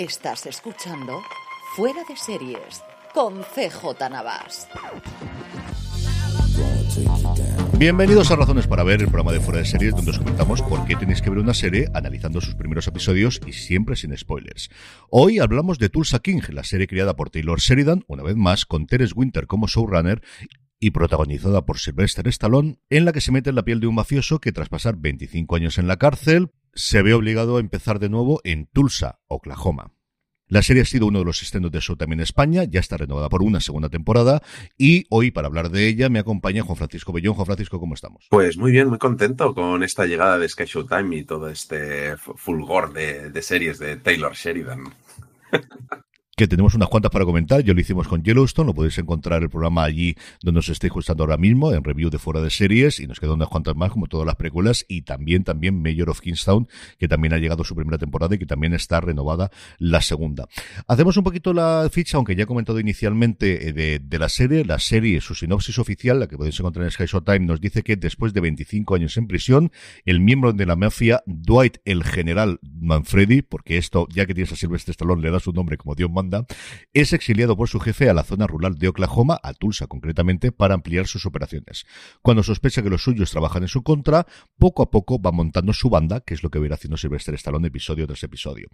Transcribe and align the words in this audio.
Estás 0.00 0.46
escuchando 0.46 1.20
Fuera 1.76 2.02
de 2.08 2.16
Series 2.16 2.82
con 3.12 3.42
CJ 3.42 4.08
Navas. 4.08 4.66
Bienvenidos 7.76 8.30
a 8.30 8.36
Razones 8.36 8.66
para 8.66 8.82
Ver, 8.82 9.02
el 9.02 9.08
programa 9.08 9.32
de 9.32 9.40
Fuera 9.40 9.58
de 9.58 9.66
Series, 9.66 9.94
donde 9.94 10.12
os 10.12 10.18
comentamos 10.18 10.62
por 10.62 10.86
qué 10.86 10.96
tenéis 10.96 11.20
que 11.20 11.28
ver 11.28 11.38
una 11.38 11.52
serie 11.52 11.88
analizando 11.92 12.40
sus 12.40 12.54
primeros 12.54 12.86
episodios 12.86 13.42
y 13.46 13.52
siempre 13.52 13.94
sin 13.94 14.16
spoilers. 14.16 14.70
Hoy 15.10 15.38
hablamos 15.38 15.78
de 15.78 15.90
Tulsa 15.90 16.20
King, 16.20 16.40
la 16.48 16.64
serie 16.64 16.86
creada 16.86 17.14
por 17.14 17.28
Taylor 17.28 17.60
Sheridan, 17.60 18.04
una 18.06 18.22
vez 18.22 18.36
más, 18.36 18.64
con 18.64 18.86
Teres 18.86 19.14
Winter 19.14 19.46
como 19.46 19.66
showrunner 19.66 20.22
y 20.78 20.92
protagonizada 20.92 21.66
por 21.66 21.78
Sylvester 21.78 22.26
Stallone, 22.28 22.78
en 22.88 23.04
la 23.04 23.12
que 23.12 23.20
se 23.20 23.32
mete 23.32 23.50
en 23.50 23.56
la 23.56 23.66
piel 23.66 23.80
de 23.80 23.86
un 23.86 23.96
mafioso 23.96 24.40
que 24.40 24.50
tras 24.50 24.70
pasar 24.70 24.96
25 24.96 25.56
años 25.56 25.76
en 25.76 25.88
la 25.88 25.98
cárcel, 25.98 26.52
se 26.74 27.02
ve 27.02 27.14
obligado 27.14 27.56
a 27.56 27.60
empezar 27.60 27.98
de 27.98 28.08
nuevo 28.08 28.40
en 28.44 28.66
Tulsa, 28.66 29.20
Oklahoma. 29.26 29.92
La 30.50 30.62
serie 30.62 30.82
ha 30.82 30.84
sido 30.84 31.06
uno 31.06 31.20
de 31.20 31.24
los 31.24 31.42
estrenos 31.42 31.70
de 31.70 31.78
Showtime 31.78 32.14
en 32.14 32.20
España, 32.20 32.64
ya 32.64 32.80
está 32.80 32.96
renovada 32.96 33.28
por 33.28 33.40
una 33.42 33.60
segunda 33.60 33.88
temporada 33.88 34.42
y 34.76 35.06
hoy 35.08 35.30
para 35.30 35.46
hablar 35.46 35.70
de 35.70 35.86
ella 35.86 36.08
me 36.08 36.18
acompaña 36.18 36.64
Juan 36.64 36.76
Francisco 36.76 37.12
Bellón. 37.12 37.34
Juan 37.34 37.46
Francisco, 37.46 37.78
¿cómo 37.78 37.94
estamos? 37.94 38.26
Pues 38.30 38.56
muy 38.56 38.72
bien, 38.72 38.88
muy 38.88 38.98
contento 38.98 39.54
con 39.54 39.84
esta 39.84 40.06
llegada 40.06 40.38
de 40.38 40.48
Sky 40.48 40.64
Showtime 40.64 41.18
y 41.18 41.24
todo 41.24 41.48
este 41.48 42.16
fulgor 42.16 42.92
de, 42.92 43.30
de 43.30 43.42
series 43.42 43.78
de 43.78 43.96
Taylor 43.96 44.34
Sheridan. 44.34 44.92
que 46.40 46.48
tenemos 46.48 46.74
unas 46.74 46.88
cuantas 46.88 47.10
para 47.10 47.26
comentar. 47.26 47.60
Yo 47.60 47.74
lo 47.74 47.82
hicimos 47.82 48.08
con 48.08 48.22
Yellowstone, 48.22 48.68
lo 48.68 48.74
podéis 48.74 48.96
encontrar 48.96 49.42
el 49.42 49.50
programa 49.50 49.84
allí 49.84 50.16
donde 50.40 50.60
os 50.60 50.70
estéis 50.70 50.90
gustando 50.90 51.22
ahora 51.22 51.36
mismo, 51.36 51.70
en 51.70 51.84
review 51.84 52.08
de 52.08 52.18
fuera 52.18 52.40
de 52.40 52.48
series, 52.48 52.98
y 52.98 53.06
nos 53.06 53.20
quedan 53.20 53.34
unas 53.34 53.48
cuantas 53.48 53.76
más, 53.76 53.90
como 53.90 54.06
todas 54.06 54.26
las 54.26 54.36
precuelas, 54.36 54.86
y 54.88 55.02
también, 55.02 55.44
también 55.44 55.82
Mayor 55.82 56.08
of 56.08 56.22
Kingstown, 56.22 56.66
que 56.98 57.08
también 57.08 57.34
ha 57.34 57.36
llegado 57.36 57.62
su 57.62 57.74
primera 57.74 57.98
temporada 57.98 58.34
y 58.34 58.38
que 58.38 58.46
también 58.46 58.72
está 58.72 59.02
renovada 59.02 59.50
la 59.76 60.00
segunda. 60.00 60.48
Hacemos 60.88 61.14
un 61.18 61.24
poquito 61.24 61.52
la 61.52 61.86
ficha, 61.92 62.16
aunque 62.16 62.34
ya 62.34 62.44
he 62.44 62.46
comentado 62.46 62.80
inicialmente 62.80 63.68
eh, 63.68 63.72
de, 63.74 63.98
de 63.98 64.18
la 64.18 64.30
serie. 64.30 64.64
La 64.64 64.78
serie, 64.78 65.20
su 65.20 65.34
sinopsis 65.34 65.78
oficial, 65.78 66.20
la 66.20 66.26
que 66.26 66.38
podéis 66.38 66.58
encontrar 66.58 66.86
en 66.86 66.90
Sky 66.90 67.04
Time, 67.22 67.40
nos 67.40 67.60
dice 67.60 67.82
que 67.82 67.96
después 67.96 68.32
de 68.32 68.40
25 68.40 68.94
años 68.94 69.14
en 69.18 69.26
prisión, 69.26 69.72
el 70.06 70.20
miembro 70.20 70.54
de 70.54 70.64
la 70.64 70.74
mafia, 70.74 71.22
Dwight 71.26 71.82
el 71.84 72.02
General 72.02 72.60
Manfredi, 72.62 73.42
porque 73.42 73.76
esto, 73.76 74.08
ya 74.10 74.24
que 74.24 74.32
tienes 74.32 74.52
a 74.52 74.56
Silvestre 74.56 74.92
Stallone, 74.92 75.20
le 75.20 75.30
da 75.30 75.38
su 75.38 75.52
nombre 75.52 75.76
como 75.76 75.94
Dios 75.94 76.10
manda, 76.10 76.29
es 76.92 77.12
exiliado 77.12 77.56
por 77.56 77.68
su 77.68 77.80
jefe 77.80 78.08
a 78.08 78.14
la 78.14 78.22
zona 78.22 78.46
rural 78.46 78.76
de 78.76 78.88
Oklahoma, 78.88 79.38
a 79.42 79.54
Tulsa 79.54 79.86
concretamente, 79.86 80.52
para 80.52 80.74
ampliar 80.74 81.06
sus 81.06 81.26
operaciones. 81.26 81.86
Cuando 82.22 82.42
sospecha 82.42 82.82
que 82.82 82.90
los 82.90 83.02
suyos 83.02 83.30
trabajan 83.30 83.62
en 83.62 83.68
su 83.68 83.82
contra, 83.82 84.26
poco 84.58 84.82
a 84.82 84.90
poco 84.90 85.20
va 85.20 85.32
montando 85.32 85.72
su 85.72 85.90
banda, 85.90 86.20
que 86.20 86.34
es 86.34 86.42
lo 86.42 86.50
que 86.50 86.58
ir 86.60 86.72
haciendo 86.72 86.96
Sylvester 86.96 87.34
Stallone 87.34 87.68
episodio 87.68 88.06
tras 88.06 88.22
episodio. 88.22 88.68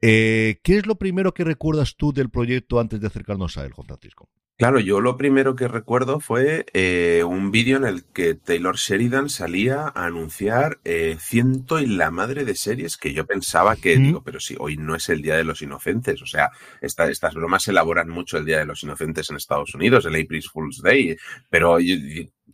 Eh, 0.00 0.60
¿Qué 0.62 0.76
es 0.76 0.86
lo 0.86 0.96
primero 0.96 1.34
que 1.34 1.44
recuerdas 1.44 1.96
tú 1.96 2.12
del 2.12 2.30
proyecto 2.30 2.80
antes 2.80 3.00
de 3.00 3.06
acercarnos 3.06 3.56
a 3.56 3.64
él, 3.64 3.72
Juan 3.72 3.86
Francisco? 3.86 4.28
Claro, 4.62 4.78
yo 4.78 5.00
lo 5.00 5.16
primero 5.16 5.56
que 5.56 5.66
recuerdo 5.66 6.20
fue 6.20 6.66
eh, 6.72 7.24
un 7.26 7.50
vídeo 7.50 7.76
en 7.78 7.84
el 7.84 8.04
que 8.04 8.34
Taylor 8.36 8.76
Sheridan 8.76 9.28
salía 9.28 9.88
a 9.92 10.04
anunciar 10.06 10.78
eh, 10.84 11.16
ciento 11.18 11.80
y 11.80 11.86
la 11.86 12.12
madre 12.12 12.44
de 12.44 12.54
series 12.54 12.96
que 12.96 13.12
yo 13.12 13.26
pensaba 13.26 13.74
que, 13.74 13.98
Mm. 13.98 14.02
digo, 14.04 14.22
pero 14.22 14.38
si 14.38 14.54
hoy 14.60 14.76
no 14.76 14.94
es 14.94 15.08
el 15.08 15.20
Día 15.20 15.36
de 15.36 15.42
los 15.42 15.62
Inocentes, 15.62 16.22
o 16.22 16.26
sea, 16.26 16.50
esta- 16.80 17.10
estas 17.10 17.34
bromas 17.34 17.64
se 17.64 17.72
elaboran 17.72 18.08
mucho 18.08 18.38
el 18.38 18.44
Día 18.44 18.58
de 18.60 18.64
los 18.64 18.84
Inocentes 18.84 19.28
en 19.30 19.36
Estados 19.36 19.74
Unidos, 19.74 20.06
el 20.06 20.14
April 20.14 20.44
Fool's 20.44 20.80
Day, 20.80 21.16
pero, 21.50 21.78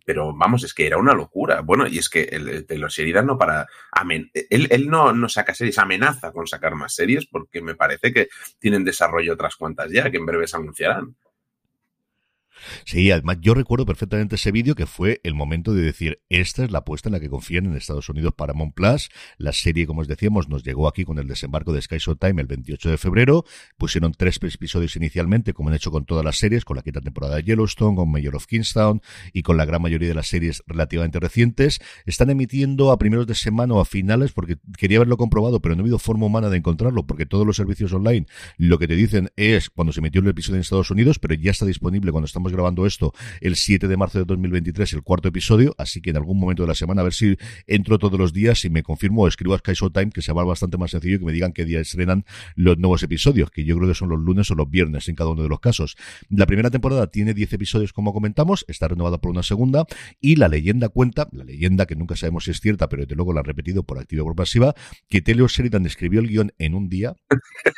pero 0.03 0.33
vamos, 0.35 0.63
es 0.63 0.73
que 0.73 0.87
era 0.87 0.97
una 0.97 1.13
locura. 1.13 1.61
Bueno, 1.61 1.85
y 1.85 1.99
es 1.99 2.09
que 2.09 2.23
el, 2.23 2.49
el 2.49 2.65
Taylor 2.65 2.89
Sheridan 2.89 3.27
no 3.27 3.37
para, 3.37 3.67
amen- 3.91 4.31
él, 4.33 4.67
él 4.71 4.87
no, 4.89 5.13
no 5.13 5.29
saca 5.29 5.53
series, 5.53 5.77
amenaza 5.77 6.31
con 6.31 6.47
sacar 6.47 6.73
más 6.73 6.95
series 6.95 7.27
porque 7.27 7.61
me 7.61 7.75
parece 7.75 8.11
que 8.11 8.29
tienen 8.57 8.83
desarrollo 8.83 9.33
otras 9.33 9.55
cuantas 9.55 9.91
ya, 9.91 10.09
que 10.09 10.17
en 10.17 10.25
breve 10.25 10.47
se 10.47 10.57
anunciarán. 10.57 11.15
Sí, 12.85 13.11
además 13.11 13.37
yo 13.41 13.53
recuerdo 13.53 13.85
perfectamente 13.85 14.35
ese 14.35 14.51
vídeo 14.51 14.75
que 14.75 14.85
fue 14.85 15.21
el 15.23 15.33
momento 15.33 15.73
de 15.73 15.81
decir, 15.81 16.21
esta 16.29 16.63
es 16.63 16.71
la 16.71 16.79
apuesta 16.79 17.09
en 17.09 17.13
la 17.13 17.19
que 17.19 17.29
confían 17.29 17.65
en 17.65 17.75
Estados 17.75 18.09
Unidos 18.09 18.33
Paramount 18.35 18.73
Plus. 18.73 19.09
La 19.37 19.53
serie, 19.53 19.87
como 19.87 20.01
os 20.01 20.07
decíamos, 20.07 20.49
nos 20.49 20.63
llegó 20.63 20.87
aquí 20.87 21.05
con 21.05 21.19
el 21.19 21.27
desembarco 21.27 21.73
de 21.73 21.81
Sky 21.81 21.97
Showtime 21.97 22.41
el 22.41 22.47
28 22.47 22.89
de 22.89 22.97
febrero. 22.97 23.45
Pusieron 23.77 24.13
tres 24.13 24.39
episodios 24.41 24.95
inicialmente, 24.95 25.53
como 25.53 25.69
han 25.69 25.75
hecho 25.75 25.91
con 25.91 26.05
todas 26.05 26.25
las 26.25 26.37
series, 26.37 26.65
con 26.65 26.75
la 26.75 26.83
quinta 26.83 27.01
temporada 27.01 27.37
de 27.37 27.43
Yellowstone, 27.43 27.95
con 27.95 28.11
Mayor 28.11 28.35
of 28.35 28.45
Kingstown 28.45 29.01
y 29.33 29.43
con 29.43 29.57
la 29.57 29.65
gran 29.65 29.81
mayoría 29.81 30.09
de 30.09 30.15
las 30.15 30.27
series 30.27 30.63
relativamente 30.67 31.19
recientes. 31.19 31.79
Están 32.05 32.29
emitiendo 32.29 32.91
a 32.91 32.97
primeros 32.97 33.27
de 33.27 33.35
semana 33.35 33.73
o 33.75 33.79
a 33.79 33.85
finales, 33.85 34.31
porque 34.31 34.57
quería 34.77 34.97
haberlo 34.97 35.17
comprobado, 35.17 35.61
pero 35.61 35.75
no 35.75 35.81
ha 35.81 35.83
habido 35.83 35.99
forma 35.99 36.25
humana 36.25 36.49
de 36.49 36.57
encontrarlo, 36.57 37.05
porque 37.05 37.25
todos 37.25 37.45
los 37.45 37.55
servicios 37.55 37.93
online 37.93 38.25
lo 38.57 38.77
que 38.79 38.87
te 38.87 38.95
dicen 38.95 39.31
es 39.35 39.69
cuando 39.69 39.93
se 39.93 39.99
emitió 39.99 40.21
el 40.21 40.27
episodio 40.27 40.55
en 40.55 40.61
Estados 40.61 40.91
Unidos, 40.91 41.19
pero 41.19 41.35
ya 41.35 41.51
está 41.51 41.65
disponible 41.65 42.11
cuando 42.11 42.25
estamos 42.25 42.48
grabando 42.51 42.85
esto 42.85 43.13
el 43.41 43.55
7 43.55 43.87
de 43.87 43.97
marzo 43.97 44.19
de 44.19 44.25
2023, 44.25 44.93
el 44.93 45.03
cuarto 45.03 45.27
episodio, 45.27 45.75
así 45.77 46.01
que 46.01 46.09
en 46.09 46.17
algún 46.17 46.39
momento 46.39 46.63
de 46.63 46.67
la 46.67 46.75
semana 46.75 47.01
a 47.01 47.03
ver 47.03 47.13
si 47.13 47.37
entro 47.67 47.99
todos 47.99 48.19
los 48.19 48.33
días 48.33 48.65
y 48.65 48.69
me 48.69 48.83
confirmo 48.83 49.23
o 49.23 49.27
escribo 49.27 49.53
a 49.53 49.59
Sky 49.59 49.73
Showtime 49.73 50.11
que 50.11 50.21
se 50.21 50.33
va 50.33 50.43
bastante 50.43 50.77
más 50.77 50.91
sencillo 50.91 51.19
que 51.19 51.25
me 51.25 51.31
digan 51.31 51.53
qué 51.53 51.65
día 51.65 51.79
estrenan 51.79 52.25
los 52.55 52.77
nuevos 52.77 53.03
episodios, 53.03 53.51
que 53.51 53.63
yo 53.63 53.75
creo 53.77 53.87
que 53.87 53.95
son 53.95 54.09
los 54.09 54.19
lunes 54.19 54.49
o 54.51 54.55
los 54.55 54.69
viernes 54.69 55.07
en 55.09 55.15
cada 55.15 55.29
uno 55.29 55.43
de 55.43 55.49
los 55.49 55.59
casos. 55.59 55.95
La 56.29 56.45
primera 56.45 56.69
temporada 56.69 57.07
tiene 57.07 57.33
10 57.33 57.53
episodios 57.53 57.93
como 57.93 58.13
comentamos, 58.13 58.65
está 58.67 58.87
renovada 58.87 59.19
por 59.19 59.31
una 59.31 59.43
segunda 59.43 59.85
y 60.19 60.35
la 60.35 60.47
leyenda 60.47 60.89
cuenta, 60.89 61.27
la 61.31 61.43
leyenda 61.43 61.85
que 61.85 61.95
nunca 61.95 62.15
sabemos 62.15 62.45
si 62.45 62.51
es 62.51 62.59
cierta, 62.59 62.89
pero 62.89 63.03
desde 63.03 63.15
luego 63.15 63.33
la 63.33 63.41
han 63.41 63.45
repetido 63.45 63.83
por 63.83 63.99
activa 63.99 64.21
y 64.21 64.25
por 64.25 64.35
pasiva, 64.35 64.73
que 65.07 65.21
Taylor 65.21 65.49
Sheridan 65.49 65.85
escribió 65.85 66.19
el 66.19 66.27
guion 66.27 66.53
en 66.57 66.75
un 66.75 66.89
día, 66.89 67.15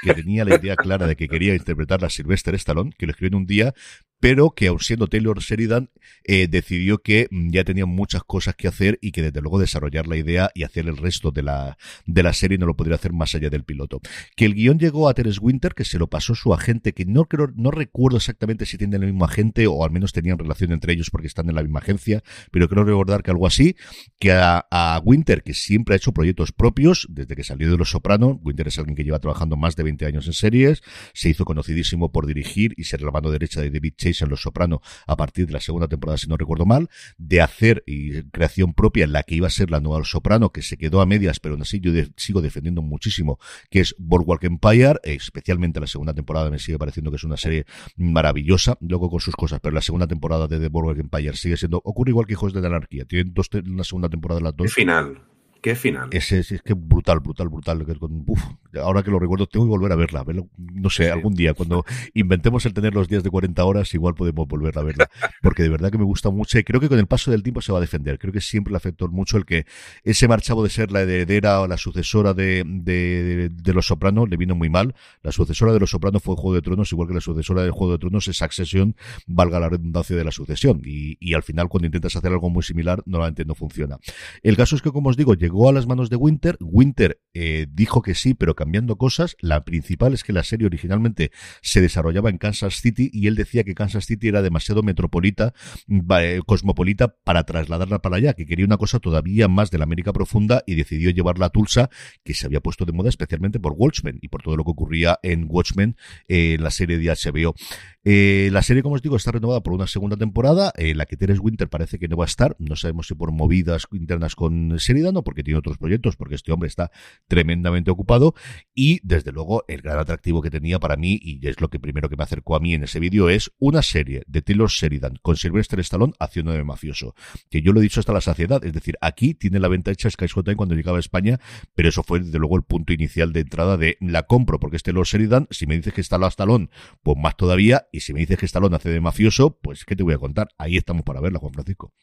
que 0.02 0.14
tenía 0.14 0.46
la 0.46 0.56
idea 0.56 0.76
clara 0.76 1.08
de 1.08 1.16
que 1.16 1.28
quería 1.28 1.56
interpretar 1.56 2.04
a 2.06 2.10
Sylvester 2.10 2.56
Stallone, 2.56 2.92
que 2.98 3.06
lo 3.06 3.12
escribió 3.12 3.38
en 3.38 3.42
un 3.42 3.46
día, 3.46 3.74
pero 4.22 4.52
que 4.52 4.68
aun 4.68 4.80
siendo 4.80 5.08
Taylor 5.08 5.40
Sheridan 5.40 5.90
eh, 6.24 6.48
decidió 6.48 7.00
que 7.00 7.28
mm, 7.32 7.50
ya 7.50 7.64
tenía 7.64 7.88
muchas 7.88 8.24
cosas 8.24 8.56
que 8.56 8.68
hacer 8.68 9.00
y 9.02 9.12
que 9.12 9.24
desde 9.24 9.42
luego 9.42 9.60
desarrollar 9.60 10.08
la 10.08 10.16
idea 10.16 10.52
y 10.54 10.64
hacer 10.64 10.88
el 10.88 10.96
resto 10.96 11.32
de 11.32 11.42
la, 11.42 11.78
de 12.06 12.24
la 12.24 12.32
serie 12.32 12.60
no 12.60 12.68
lo 12.68 12.76
podría 12.76 12.96
hacer 12.96 13.14
más 13.14 13.34
allá 13.34 13.50
del 13.50 13.64
piloto. 13.64 14.00
Que 14.36 14.46
el 14.46 14.54
guion 14.54 14.78
llegó 14.78 15.10
a 15.10 15.16
Teres 15.16 15.40
Winter, 15.42 15.74
que 15.74 15.86
se 15.86 15.98
lo 15.98 16.08
pasó 16.08 16.36
su 16.36 16.54
agente, 16.54 16.94
que 16.94 17.06
no 17.06 17.26
creo, 17.26 17.52
no 17.56 17.72
recuerdo 17.72 18.18
exactamente 18.18 18.68
si 18.68 18.78
tienen 18.78 19.02
el 19.02 19.12
mismo 19.12 19.26
agente 19.26 19.66
o 19.66 19.84
al 19.84 19.90
menos 19.90 20.14
tenían 20.14 20.38
relación 20.38 20.72
entre 20.72 20.94
ellos 20.94 21.10
porque 21.10 21.28
están 21.28 21.50
en 21.50 21.56
la 21.56 21.64
misma 21.64 21.80
agencia, 21.80 22.24
pero 22.52 22.70
creo 22.70 22.84
recordar 22.84 23.24
que 23.24 23.32
algo 23.32 23.48
así, 23.48 23.76
que 24.20 24.34
a, 24.34 24.68
a 24.70 25.02
Winter, 25.04 25.42
que 25.42 25.56
siempre 25.56 25.96
ha 25.96 25.98
hecho 25.98 26.12
proyectos 26.12 26.52
propios, 26.52 27.08
desde 27.10 27.36
que 27.36 27.44
salió 27.44 27.72
de 27.72 27.78
Los 27.78 27.90
Soprano, 27.90 28.40
Winter 28.44 28.68
es 28.68 28.78
alguien 28.78 28.96
que 28.96 29.04
lleva 29.04 29.18
trabajando 29.18 29.58
más 29.58 29.76
de 29.76 29.82
20 29.82 30.06
años 30.06 30.28
en 30.28 30.34
series, 30.34 30.84
se 31.16 31.30
hizo 31.30 31.44
conocidísimo 31.44 32.12
por 32.12 32.28
dirigir 32.28 32.76
y 32.78 32.84
ser 32.84 33.02
la 33.02 33.10
mano 33.10 33.32
derecha 33.32 33.62
de 33.62 33.72
David 33.72 33.94
Chase 33.98 34.11
en 34.20 34.30
Los 34.30 34.42
Soprano 34.42 34.82
a 35.08 35.16
partir 35.16 35.48
de 35.48 35.54
la 35.54 35.60
segunda 35.60 35.88
temporada, 35.88 36.18
si 36.18 36.28
no 36.28 36.38
recuerdo 36.38 36.66
mal, 36.66 36.90
de 37.18 37.42
hacer 37.42 37.84
y 37.86 38.24
creación 38.24 38.74
propia 38.74 39.08
la 39.08 39.24
que 39.24 39.36
iba 39.36 39.48
a 39.48 39.52
ser 39.52 39.72
la 39.72 39.80
nueva 39.80 40.00
Los 40.00 40.10
Soprano, 40.10 40.52
que 40.52 40.62
se 40.62 40.78
quedó 40.78 41.02
a 41.02 41.06
medias, 41.06 41.40
pero 41.40 41.54
aún 41.54 41.62
así 41.62 41.80
yo 41.80 41.92
sigo 42.18 42.42
defendiendo 42.42 42.82
muchísimo, 42.82 43.40
que 43.70 43.80
es 43.80 43.96
Boardwalk 43.98 44.44
Empire, 44.44 44.96
especialmente 45.04 45.80
la 45.80 45.88
segunda 45.88 46.14
temporada 46.14 46.50
me 46.50 46.60
sigue 46.60 46.78
pareciendo 46.78 47.12
que 47.12 47.18
es 47.18 47.24
una 47.24 47.38
serie 47.38 47.66
maravillosa, 47.96 48.78
luego 48.82 49.10
con 49.10 49.20
sus 49.20 49.36
cosas, 49.36 49.60
pero 49.62 49.74
la 49.74 49.82
segunda 49.82 50.08
temporada 50.08 50.48
de 50.48 50.60
The 50.60 51.00
Empire 51.00 51.36
sigue 51.36 51.58
siendo, 51.58 51.82
ocurre 51.84 52.12
igual 52.12 52.26
que 52.26 52.34
Hijos 52.34 52.54
de 52.54 52.62
la 52.62 52.68
Anarquía, 52.68 53.06
tienen 53.06 53.34
dos 53.34 53.50
una 53.54 53.84
segunda 53.84 54.10
temporada 54.10 54.40
de 54.40 54.44
las 54.46 54.56
dos, 54.56 54.74
final. 54.74 55.31
¿Qué 55.62 55.76
final? 55.76 56.10
Ese 56.12 56.40
es, 56.40 56.62
que 56.64 56.74
brutal, 56.74 57.20
brutal, 57.20 57.48
brutal. 57.48 57.86
Uf, 58.26 58.42
ahora 58.82 59.04
que 59.04 59.12
lo 59.12 59.20
recuerdo, 59.20 59.46
tengo 59.46 59.66
que 59.66 59.70
volver 59.70 59.92
a 59.92 59.96
verla. 59.96 60.26
no 60.58 60.90
sé, 60.90 61.12
algún 61.12 61.36
día, 61.36 61.54
cuando 61.54 61.86
inventemos 62.16 62.66
el 62.66 62.74
tener 62.74 62.96
los 62.96 63.08
días 63.08 63.22
de 63.24 63.30
40 63.30 63.64
horas, 63.64 63.94
igual 63.94 64.16
podemos 64.16 64.48
volver 64.48 64.76
a 64.80 64.82
verla. 64.82 65.08
Porque 65.44 65.62
de 65.62 65.70
verdad 65.70 65.92
que 65.92 66.00
me 66.00 66.04
gusta 66.04 66.32
mucho 66.32 66.58
y 66.58 66.64
creo 66.64 66.80
que 66.80 66.90
con 66.90 66.98
el 66.98 67.06
paso 67.06 67.30
del 67.30 67.44
tiempo 67.44 67.62
se 67.62 67.72
va 67.72 67.78
a 67.78 67.82
defender. 67.82 68.18
Creo 68.18 68.34
que 68.34 68.42
siempre 68.42 68.72
le 68.72 68.78
afectó 68.78 69.08
mucho 69.08 69.38
el 69.38 69.46
que 69.46 69.68
ese 70.04 70.28
marchavo 70.28 70.64
de 70.64 70.72
ser 70.72 70.92
la 70.92 71.02
heredera 71.02 71.62
o 71.62 71.68
la 71.68 71.78
sucesora 71.78 72.34
de, 72.34 72.64
de, 72.66 73.74
Los 73.74 73.86
Sopranos 73.86 74.28
le 74.30 74.38
vino 74.38 74.56
muy 74.56 74.70
mal. 74.70 74.96
La 75.22 75.32
sucesora 75.32 75.74
de 75.74 75.80
Los 75.80 75.92
Sopranos 75.92 76.24
fue 76.24 76.36
Juego 76.36 76.56
de 76.56 76.64
Tronos, 76.64 76.92
igual 76.92 77.08
que 77.08 77.14
la 77.14 77.22
sucesora 77.22 77.62
del 77.62 77.72
Juego 77.72 77.94
de 77.94 78.00
Tronos 78.00 78.28
es 78.28 78.38
Succession, 78.38 78.96
valga 79.28 79.60
la 79.60 79.70
redundancia 79.70 80.16
de 80.16 80.24
la 80.24 80.32
sucesión. 80.32 80.82
Y, 80.84 81.18
y 81.20 81.36
al 81.36 81.44
final, 81.44 81.70
cuando 81.70 81.86
intentas 81.86 82.16
hacer 82.16 82.32
algo 82.32 82.50
muy 82.50 82.64
similar, 82.64 83.04
normalmente 83.06 83.46
no 83.46 83.54
funciona. 83.54 84.00
El 84.42 84.58
caso 84.58 84.76
es 84.76 84.82
que, 84.82 84.92
como 84.92 85.10
os 85.10 85.18
digo, 85.18 85.36
llegó 85.36 85.51
a 85.70 85.72
las 85.72 85.88
manos 85.88 86.10
de 86.10 86.16
Winter. 86.16 86.58
Winter 86.60 87.22
eh, 87.34 87.68
dijo 87.70 88.02
que 88.02 88.16
sí, 88.16 88.34
pero 88.34 88.56
cambiando 88.56 88.98
cosas. 88.98 89.36
La 89.40 89.64
principal 89.64 90.14
es 90.14 90.24
que 90.24 90.34
la 90.34 90.44
serie 90.44 90.68
originalmente 90.68 91.32
se 91.62 91.82
desarrollaba 91.82 92.30
en 92.30 92.38
Kansas 92.38 92.76
City 92.76 93.10
y 93.14 93.28
él 93.28 93.36
decía 93.36 93.64
que 93.64 93.76
Kansas 93.76 94.06
City 94.06 94.28
era 94.28 94.42
demasiado 94.42 94.84
metropolita, 94.84 95.54
eh, 95.88 96.42
cosmopolita 96.46 97.16
para 97.24 97.44
trasladarla 97.44 98.00
para 98.00 98.18
allá, 98.18 98.34
que 98.34 98.46
quería 98.46 98.66
una 98.66 98.78
cosa 98.78 99.00
todavía 99.00 99.48
más 99.48 99.72
de 99.72 99.78
la 99.78 99.84
América 99.84 100.14
profunda 100.14 100.64
y 100.66 100.76
decidió 100.76 101.12
llevarla 101.12 101.48
a 101.48 101.50
Tulsa, 101.50 101.90
que 102.24 102.34
se 102.34 102.46
había 102.46 102.62
puesto 102.62 102.86
de 102.86 102.94
moda 102.94 103.10
especialmente 103.10 103.60
por 103.60 103.74
Watchmen 103.78 104.20
y 104.22 104.30
por 104.30 104.42
todo 104.42 104.58
lo 104.58 104.64
que 104.64 104.72
ocurría 104.72 105.20
en 105.24 105.46
Watchmen, 105.50 105.96
eh, 106.28 106.56
en 106.56 106.64
la 106.64 106.72
serie 106.72 106.98
de 106.98 107.10
HBO. 107.10 107.56
Eh, 108.04 108.50
la 108.52 108.64
serie, 108.64 108.82
como 108.82 108.96
os 108.96 109.02
digo, 109.02 109.16
está 109.16 109.32
renovada 109.32 109.62
por 109.62 109.74
una 109.74 109.86
segunda 109.86 110.18
temporada. 110.18 110.74
Eh, 110.76 110.96
la 110.96 111.06
que 111.06 111.18
Teres 111.18 111.40
Winter 111.40 111.70
parece 111.70 112.00
que 112.00 112.08
no 112.08 112.18
va 112.18 112.26
a 112.26 112.28
estar. 112.28 112.56
No 112.60 112.76
sabemos 112.76 113.08
si 113.08 113.14
por 113.14 113.32
movidas 113.32 113.88
internas 113.92 114.36
con 114.36 114.76
Sheridan 114.78 115.18
o 115.18 115.24
porque 115.24 115.41
tiene 115.44 115.60
otros 115.60 115.78
proyectos, 115.78 116.16
porque 116.16 116.36
este 116.36 116.52
hombre 116.52 116.68
está 116.68 116.92
tremendamente 117.28 117.92
ocupado. 117.92 118.34
Y 118.74 119.00
desde 119.04 119.32
luego, 119.32 119.64
el 119.68 119.82
gran 119.82 120.00
atractivo 120.00 120.42
que 120.42 120.50
tenía 120.50 120.80
para 120.80 120.98
mí, 120.98 121.20
y 121.22 121.46
es 121.48 121.62
lo 121.62 121.70
que 121.70 121.80
primero 121.80 122.10
que 122.10 122.16
me 122.16 122.24
acercó 122.24 122.56
a 122.56 122.60
mí 122.60 122.74
en 122.74 122.84
ese 122.84 123.00
vídeo, 123.00 123.30
es 123.30 123.52
una 123.60 123.82
serie 123.82 124.24
de 124.28 124.42
Taylor 124.42 124.70
Sheridan 124.70 125.18
con 125.22 125.36
Sylvester 125.36 125.80
Stallone 125.80 126.14
haciendo 126.20 126.52
de 126.52 126.64
mafioso. 126.64 127.16
Que 127.50 127.62
yo 127.62 127.74
lo 127.74 127.80
he 127.80 127.84
dicho 127.84 128.00
hasta 128.00 128.14
la 128.14 128.22
saciedad. 128.22 128.64
Es 128.64 128.74
decir, 128.74 128.96
aquí 129.02 129.34
tiene 129.34 129.60
la 129.60 129.68
venta 129.68 129.92
hecha 129.92 130.10
Sky 130.10 130.28
cuando 130.56 130.76
llegaba 130.76 130.98
a 130.98 131.00
España, 131.00 131.40
pero 131.76 131.90
eso 131.90 132.04
fue 132.04 132.20
desde 132.20 132.40
luego 132.40 132.56
el 132.56 132.64
punto 132.64 132.94
inicial 132.94 133.34
de 133.34 133.42
entrada 133.42 133.78
de 133.78 133.98
la 134.00 134.24
compro 134.24 134.60
porque 134.60 134.78
es 134.78 134.84
Taylor 134.84 135.06
Sheridan. 135.06 135.48
Si 135.52 135.68
me 135.68 135.76
dices 135.76 135.94
que 135.94 136.02
está 136.02 136.18
Stallone, 136.28 136.70
pues 137.04 137.18
más 137.18 137.36
todavía 137.36 137.88
y 137.92 138.02
si 138.02 138.14
me 138.14 138.20
dices 138.22 138.38
que 138.38 138.46
Stallone 138.46 138.76
hace 138.76 138.90
de 138.90 139.00
mafioso, 139.00 139.58
pues 139.62 139.86
¿qué 139.86 139.96
te 139.96 140.04
voy 140.04 140.14
a 140.14 140.18
contar? 140.18 140.50
Ahí 140.58 140.78
estamos 140.78 141.04
para 141.04 141.22
verla, 141.22 141.40
Juan 141.40 141.54
Francisco. 141.54 141.94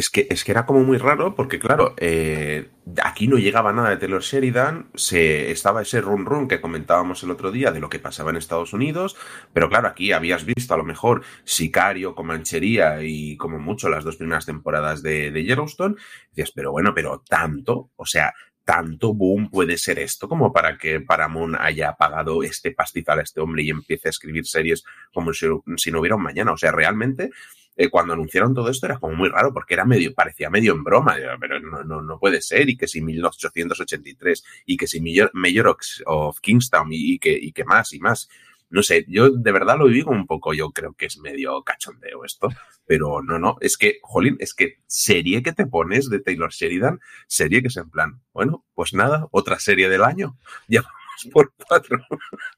Es 0.00 0.08
que, 0.08 0.26
es 0.30 0.44
que 0.44 0.52
era 0.52 0.64
como 0.64 0.82
muy 0.82 0.96
raro, 0.96 1.34
porque 1.34 1.58
claro, 1.58 1.92
eh, 1.98 2.70
aquí 3.04 3.28
no 3.28 3.36
llegaba 3.36 3.74
nada 3.74 3.90
de 3.90 3.98
Taylor 3.98 4.22
Sheridan, 4.22 4.88
se, 4.94 5.50
estaba 5.50 5.82
ese 5.82 6.00
run 6.00 6.24
run 6.24 6.48
que 6.48 6.62
comentábamos 6.62 7.22
el 7.22 7.30
otro 7.30 7.52
día 7.52 7.70
de 7.70 7.80
lo 7.80 7.90
que 7.90 7.98
pasaba 7.98 8.30
en 8.30 8.38
Estados 8.38 8.72
Unidos, 8.72 9.18
pero 9.52 9.68
claro, 9.68 9.88
aquí 9.88 10.12
habías 10.12 10.46
visto 10.46 10.72
a 10.72 10.78
lo 10.78 10.84
mejor 10.84 11.22
Sicario, 11.44 12.14
Comanchería 12.14 13.02
y 13.02 13.36
como 13.36 13.58
mucho 13.58 13.90
las 13.90 14.02
dos 14.02 14.16
primeras 14.16 14.46
temporadas 14.46 15.02
de, 15.02 15.30
de 15.32 15.44
Yellowstone, 15.44 15.96
decías, 16.30 16.52
pero 16.52 16.72
bueno, 16.72 16.94
pero 16.94 17.22
tanto, 17.28 17.90
o 17.96 18.06
sea, 18.06 18.32
tanto 18.64 19.12
boom 19.12 19.50
puede 19.50 19.76
ser 19.76 19.98
esto 19.98 20.28
como 20.28 20.52
para 20.52 20.78
que 20.78 21.00
Paramount 21.00 21.56
haya 21.58 21.92
pagado 21.94 22.42
este 22.42 22.70
pastizal 22.70 23.18
a 23.18 23.22
este 23.22 23.40
hombre 23.40 23.64
y 23.64 23.70
empiece 23.70 24.08
a 24.08 24.10
escribir 24.10 24.46
series 24.46 24.84
como 25.12 25.32
si, 25.34 25.46
no 25.90 26.00
hubiera 26.00 26.16
un 26.16 26.22
mañana. 26.22 26.52
O 26.52 26.56
sea, 26.56 26.70
realmente 26.70 27.30
eh, 27.76 27.88
cuando 27.88 28.12
anunciaron 28.12 28.54
todo 28.54 28.68
esto 28.68 28.86
era 28.86 28.98
como 28.98 29.14
muy 29.14 29.28
raro 29.28 29.52
porque 29.52 29.74
era 29.74 29.84
medio, 29.84 30.14
parecía 30.14 30.50
medio 30.50 30.72
en 30.72 30.84
broma, 30.84 31.16
pero 31.40 31.60
no, 31.60 31.82
no, 31.84 32.02
no 32.02 32.18
puede 32.18 32.42
ser 32.42 32.68
y 32.68 32.76
que 32.76 32.88
si 32.88 33.00
1883 33.00 34.44
y 34.66 34.76
que 34.76 34.86
si 34.86 35.00
Mayor 35.00 35.76
of 36.06 36.40
Kingstown 36.40 36.88
y, 36.90 37.18
que, 37.18 37.32
y 37.32 37.52
que 37.52 37.64
más 37.64 37.92
y 37.92 38.00
más. 38.00 38.28
No 38.68 38.84
sé, 38.84 39.04
yo 39.08 39.30
de 39.30 39.50
verdad 39.50 39.78
lo 39.78 39.86
vivo 39.86 40.12
un 40.12 40.26
poco, 40.26 40.54
yo 40.54 40.70
creo 40.70 40.92
que 40.92 41.06
es 41.06 41.18
medio 41.18 41.60
cachondeo 41.64 42.24
esto, 42.24 42.50
pero 42.86 43.20
no, 43.20 43.38
no, 43.38 43.56
es 43.60 43.76
que, 43.76 43.98
jolín, 44.02 44.36
es 44.38 44.54
que 44.54 44.78
serie 44.86 45.42
que 45.42 45.52
te 45.52 45.66
pones 45.66 46.08
de 46.08 46.20
Taylor 46.20 46.52
Sheridan, 46.52 47.00
serie 47.26 47.62
que 47.62 47.68
es 47.68 47.76
en 47.76 47.90
plan, 47.90 48.20
bueno, 48.32 48.64
pues 48.74 48.94
nada, 48.94 49.26
otra 49.32 49.58
serie 49.58 49.88
del 49.88 50.04
año, 50.04 50.36
ya 50.68 50.84
por 51.32 51.52
cuatro. 51.66 51.98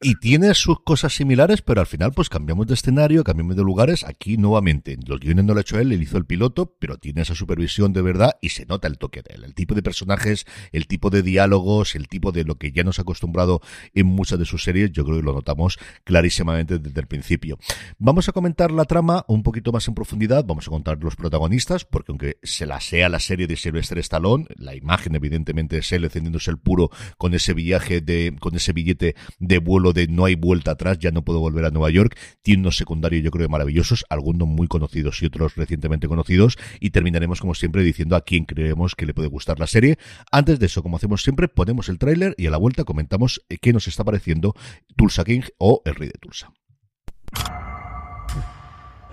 Y 0.00 0.16
tiene 0.16 0.54
sus 0.54 0.80
cosas 0.80 1.14
similares, 1.14 1.62
pero 1.62 1.80
al 1.80 1.86
final 1.86 2.12
pues 2.12 2.28
cambiamos 2.28 2.66
de 2.66 2.74
escenario, 2.74 3.24
cambiamos 3.24 3.56
de 3.56 3.62
lugares. 3.62 4.04
Aquí 4.04 4.36
nuevamente, 4.36 4.98
los 5.06 5.20
guiones 5.20 5.44
no 5.44 5.54
lo 5.54 5.58
ha 5.58 5.62
hecho 5.62 5.78
él, 5.78 5.92
él 5.92 6.02
hizo 6.02 6.18
el 6.18 6.26
piloto, 6.26 6.74
pero 6.78 6.96
tiene 6.96 7.22
esa 7.22 7.34
supervisión 7.34 7.92
de 7.92 8.02
verdad 8.02 8.36
y 8.40 8.50
se 8.50 8.66
nota 8.66 8.88
el 8.88 8.98
toque 8.98 9.22
de 9.22 9.34
él. 9.34 9.44
El 9.44 9.54
tipo 9.54 9.74
de 9.74 9.82
personajes, 9.82 10.46
el 10.72 10.86
tipo 10.86 11.10
de 11.10 11.22
diálogos, 11.22 11.94
el 11.94 12.08
tipo 12.08 12.32
de 12.32 12.44
lo 12.44 12.56
que 12.56 12.72
ya 12.72 12.84
nos 12.84 12.98
ha 12.98 13.02
acostumbrado 13.02 13.60
en 13.94 14.06
muchas 14.06 14.38
de 14.38 14.44
sus 14.44 14.64
series, 14.64 14.92
yo 14.92 15.04
creo 15.04 15.18
que 15.18 15.24
lo 15.24 15.32
notamos 15.32 15.78
clarísimamente 16.04 16.78
desde 16.78 17.00
el 17.00 17.06
principio. 17.06 17.58
Vamos 17.98 18.28
a 18.28 18.32
comentar 18.32 18.70
la 18.70 18.84
trama 18.84 19.24
un 19.28 19.42
poquito 19.42 19.72
más 19.72 19.86
en 19.88 19.94
profundidad, 19.94 20.44
vamos 20.44 20.66
a 20.66 20.70
contar 20.70 20.98
los 21.02 21.16
protagonistas, 21.16 21.84
porque 21.84 22.12
aunque 22.12 22.38
se 22.42 22.66
la 22.66 22.80
sea 22.80 23.08
la 23.08 23.20
serie 23.20 23.46
de 23.46 23.56
Sylvester 23.56 23.98
Stallone, 23.98 24.46
la 24.56 24.74
imagen 24.74 25.14
evidentemente 25.14 25.78
es 25.78 25.92
él 25.92 26.04
encendiéndose 26.04 26.50
el 26.50 26.58
puro 26.58 26.90
con 27.18 27.34
ese 27.34 27.54
viaje 27.54 28.00
de, 28.00 28.36
ese 28.56 28.72
billete 28.72 29.14
de 29.38 29.58
vuelo 29.58 29.92
de 29.92 30.06
no 30.08 30.24
hay 30.24 30.34
vuelta 30.34 30.72
atrás, 30.72 30.98
ya 30.98 31.10
no 31.10 31.24
puedo 31.24 31.40
volver 31.40 31.64
a 31.64 31.70
Nueva 31.70 31.90
York. 31.90 32.18
Tiene 32.42 32.62
unos 32.62 32.76
secundarios 32.76 33.22
yo 33.22 33.30
creo 33.30 33.48
maravillosos, 33.48 34.04
algunos 34.08 34.48
muy 34.48 34.68
conocidos 34.68 35.22
y 35.22 35.26
otros 35.26 35.56
recientemente 35.56 36.08
conocidos. 36.08 36.58
Y 36.80 36.90
terminaremos 36.90 37.40
como 37.40 37.54
siempre 37.54 37.82
diciendo 37.82 38.16
a 38.16 38.22
quién 38.22 38.44
creemos 38.44 38.94
que 38.94 39.06
le 39.06 39.14
puede 39.14 39.28
gustar 39.28 39.58
la 39.58 39.66
serie. 39.66 39.98
Antes 40.30 40.58
de 40.58 40.66
eso, 40.66 40.82
como 40.82 40.96
hacemos 40.96 41.22
siempre, 41.22 41.48
ponemos 41.48 41.88
el 41.88 41.98
tráiler 41.98 42.34
y 42.38 42.46
a 42.46 42.50
la 42.50 42.58
vuelta 42.58 42.84
comentamos 42.84 43.44
qué 43.60 43.72
nos 43.72 43.88
está 43.88 44.04
pareciendo 44.04 44.54
Tulsa 44.96 45.24
King 45.24 45.42
o 45.58 45.82
El 45.84 45.94
Rey 45.94 46.08
de 46.08 46.18
Tulsa. 46.20 46.52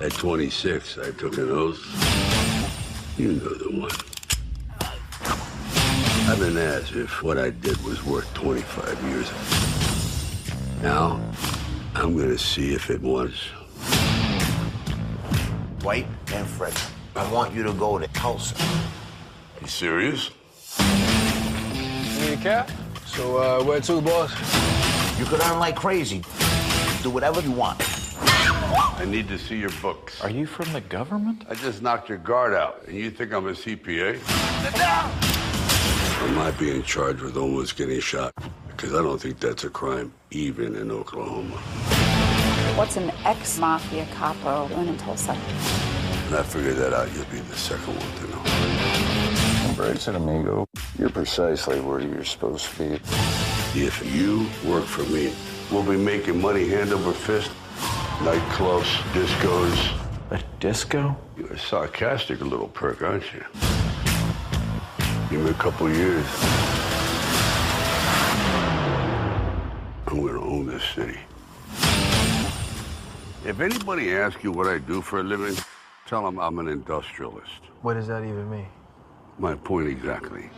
At 0.01 0.13
26, 0.23 0.97
I 0.97 1.11
took 1.17 1.37
an 1.37 1.51
oath. 1.51 1.77
You 3.17 3.33
know 3.33 3.53
the. 3.53 4.18
I've 6.29 6.37
been 6.37 6.57
asked 6.57 6.91
if 6.91 7.23
what 7.23 7.39
I 7.39 7.49
did 7.49 7.83
was 7.83 8.05
worth 8.05 8.31
25 8.35 9.03
years. 9.09 9.31
Now, 10.83 11.19
I'm 11.95 12.15
gonna 12.15 12.37
see 12.37 12.75
if 12.75 12.91
it 12.91 13.01
was. 13.01 13.33
White 15.81 16.05
and 16.31 16.45
Fred, 16.45 16.75
I 17.15 17.29
want 17.31 17.55
you 17.55 17.63
to 17.63 17.73
go 17.73 17.97
to 17.97 18.07
Tulsa. 18.09 18.55
You 19.59 19.65
serious? 19.67 20.29
You 20.77 22.21
need 22.21 22.33
a 22.33 22.41
cat? 22.43 22.71
So, 23.07 23.37
uh, 23.37 23.63
where 23.63 23.81
to, 23.81 23.99
boss? 23.99 24.29
You 25.17 25.25
could 25.25 25.41
earn 25.41 25.57
like 25.57 25.75
crazy. 25.75 26.19
Do 27.01 27.09
whatever 27.09 27.41
you 27.41 27.51
want. 27.51 27.81
I 28.99 29.05
need 29.07 29.27
to 29.29 29.39
see 29.39 29.57
your 29.57 29.71
books. 29.81 30.21
Are 30.21 30.29
you 30.29 30.45
from 30.45 30.71
the 30.73 30.81
government? 30.81 31.45
I 31.49 31.55
just 31.55 31.81
knocked 31.81 32.07
your 32.07 32.19
guard 32.19 32.53
out, 32.53 32.83
and 32.85 32.95
you 32.95 33.09
think 33.09 33.33
I'm 33.33 33.47
a 33.47 33.53
CPA? 33.53 34.19
Sit 34.19 35.28
down! 36.19 36.29
Am 36.29 36.39
I 36.39 36.51
being 36.51 36.83
charged 36.83 37.21
with 37.21 37.37
almost 37.37 37.75
getting 37.75 37.99
shot? 37.99 38.33
Because 38.67 38.93
I 38.93 39.01
don't 39.01 39.19
think 39.19 39.39
that's 39.39 39.63
a 39.63 39.69
crime, 39.69 40.13
even 40.31 40.75
in 40.75 40.91
Oklahoma. 40.91 41.57
What's 42.75 42.97
an 42.97 43.11
ex-mafia 43.25 44.07
capo 44.13 44.67
doing 44.69 44.87
in 44.87 44.97
Tulsa? 44.97 45.33
When 45.33 46.39
I 46.39 46.43
figure 46.43 46.73
that 46.73 46.93
out, 46.93 47.11
you'll 47.13 47.25
be 47.25 47.39
the 47.39 47.55
second 47.55 47.95
one 47.95 48.15
to 48.17 48.27
know. 48.31 49.69
Embrace 49.69 50.07
it, 50.07 50.15
amigo. 50.15 50.65
You're 50.97 51.09
precisely 51.09 51.81
where 51.81 51.99
you're 51.99 52.23
supposed 52.23 52.65
to 52.65 52.77
be. 52.77 52.95
If 53.75 54.01
you 54.13 54.47
work 54.69 54.85
for 54.85 55.03
me, 55.11 55.33
we'll 55.71 55.83
be 55.83 55.97
making 55.97 56.39
money 56.39 56.67
hand 56.69 56.93
over 56.93 57.11
fist. 57.11 57.51
Nightclubs, 58.19 58.85
discos. 59.13 59.95
A 60.31 60.41
disco? 60.59 61.17
You're 61.37 61.53
a 61.53 61.59
sarcastic 61.59 62.41
little 62.41 62.67
prick, 62.67 63.01
aren't 63.01 63.33
you? 63.33 63.43
Give 65.29 65.43
me 65.43 65.51
a 65.51 65.53
couple 65.53 65.87
years. 65.91 66.25
I'm 70.07 70.25
gonna 70.25 70.41
own 70.41 70.65
this 70.65 70.83
city. 70.95 71.19
If 73.45 73.59
anybody 73.59 74.11
asks 74.11 74.43
you 74.43 74.51
what 74.51 74.67
I 74.67 74.79
do 74.79 75.03
for 75.03 75.19
a 75.19 75.23
living, 75.23 75.55
tell 76.07 76.23
them 76.23 76.39
I'm 76.39 76.57
an 76.57 76.67
industrialist. 76.67 77.61
What 77.83 77.93
does 77.93 78.07
that 78.07 78.23
even 78.23 78.49
mean? 78.49 78.69
My 79.37 79.53
point 79.53 79.87
exactly. 79.87 80.49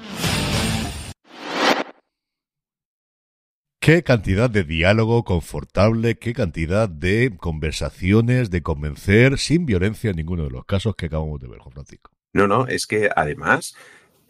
Qué 3.82 4.04
cantidad 4.04 4.50
de 4.50 4.63
diálogo 4.63 5.25
confortable, 5.25 6.16
qué 6.16 6.34
cantidad 6.34 6.88
de 6.88 7.36
conversaciones, 7.38 8.50
de 8.51 8.62
convencer, 8.62 9.38
sin 9.38 9.66
violencia 9.66 10.12
en 10.12 10.16
ninguno 10.16 10.44
de 10.44 10.51
los 10.51 10.63
casos 10.63 10.96
que 10.96 11.08
acabamos 11.08 11.42
de 11.42 11.50
ver, 11.50 11.60
Juan 11.60 11.74
Francisco. 11.74 12.12
No, 12.34 12.48
no, 12.48 12.68
es 12.68 12.88
que 12.88 13.10
además 13.13 13.75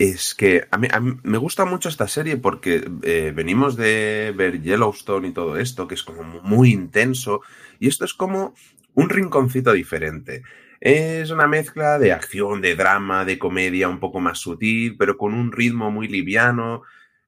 es 0.09 0.33
que 0.33 0.67
a 0.71 0.77
mí, 0.79 0.87
me 1.21 1.37
gusta 1.37 1.63
mucho 1.63 1.87
esta 1.87 2.07
serie 2.07 2.37
porque 2.37 2.89
eh, 3.03 3.31
venimos 3.35 3.75
de 3.75 4.33
ver 4.35 4.59
Yellowstone 4.59 5.27
y 5.27 5.31
todo 5.31 5.57
esto, 5.57 5.87
que 5.87 5.93
es 5.93 6.01
como 6.01 6.23
muy 6.41 6.71
intenso, 6.71 7.41
y 7.79 7.87
esto 7.87 8.05
es 8.05 8.15
como 8.15 8.55
un 8.95 9.09
rinconcito 9.09 9.73
diferente. 9.73 10.41
Es 10.79 11.29
una 11.29 11.45
mezcla 11.45 11.99
de 11.99 12.13
acción, 12.13 12.61
de 12.61 12.75
drama, 12.75 13.25
de 13.25 13.37
comedia 13.37 13.89
un 13.89 13.99
poco 13.99 14.19
más 14.19 14.39
sutil, 14.39 14.95
pero 14.97 15.17
con 15.17 15.35
un 15.35 15.51
ritmo 15.51 15.91
muy 15.91 16.07
liviano. 16.07 16.81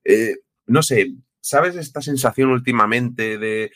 Eh, 0.03 0.37
no 0.65 0.81
sé, 0.81 1.13
¿sabes 1.41 1.75
esta 1.75 2.01
sensación 2.01 2.49
últimamente 2.49 3.37
de 3.37 3.71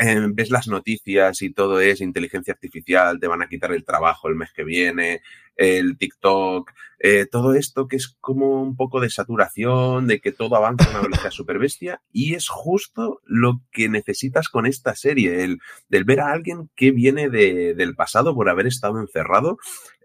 eh, 0.00 0.26
ves 0.32 0.50
las 0.50 0.68
noticias 0.68 1.42
y 1.42 1.52
todo 1.52 1.80
es 1.80 2.00
inteligencia 2.00 2.54
artificial, 2.54 3.20
te 3.20 3.26
van 3.28 3.42
a 3.42 3.48
quitar 3.48 3.72
el 3.72 3.84
trabajo 3.84 4.28
el 4.28 4.34
mes 4.34 4.52
que 4.52 4.64
viene, 4.64 5.22
el 5.60 5.98
TikTok, 5.98 6.72
eh, 7.00 7.26
todo 7.30 7.54
esto 7.54 7.86
que 7.86 7.96
es 7.96 8.16
como 8.20 8.62
un 8.62 8.76
poco 8.76 8.98
de 8.98 9.10
saturación, 9.10 10.06
de 10.06 10.18
que 10.18 10.32
todo 10.32 10.56
avanza 10.56 10.86
a 10.86 10.90
una 10.90 11.00
velocidad 11.02 11.30
super 11.30 11.58
bestia, 11.58 12.00
y 12.12 12.34
es 12.34 12.48
justo 12.48 13.20
lo 13.26 13.60
que 13.70 13.90
necesitas 13.90 14.48
con 14.48 14.64
esta 14.64 14.94
serie, 14.94 15.44
el 15.44 15.58
del 15.90 16.04
ver 16.04 16.20
a 16.20 16.32
alguien 16.32 16.70
que 16.76 16.92
viene 16.92 17.28
de, 17.28 17.74
del 17.74 17.94
pasado 17.94 18.34
por 18.34 18.48
haber 18.48 18.66
estado 18.66 19.00
encerrado 19.00 19.58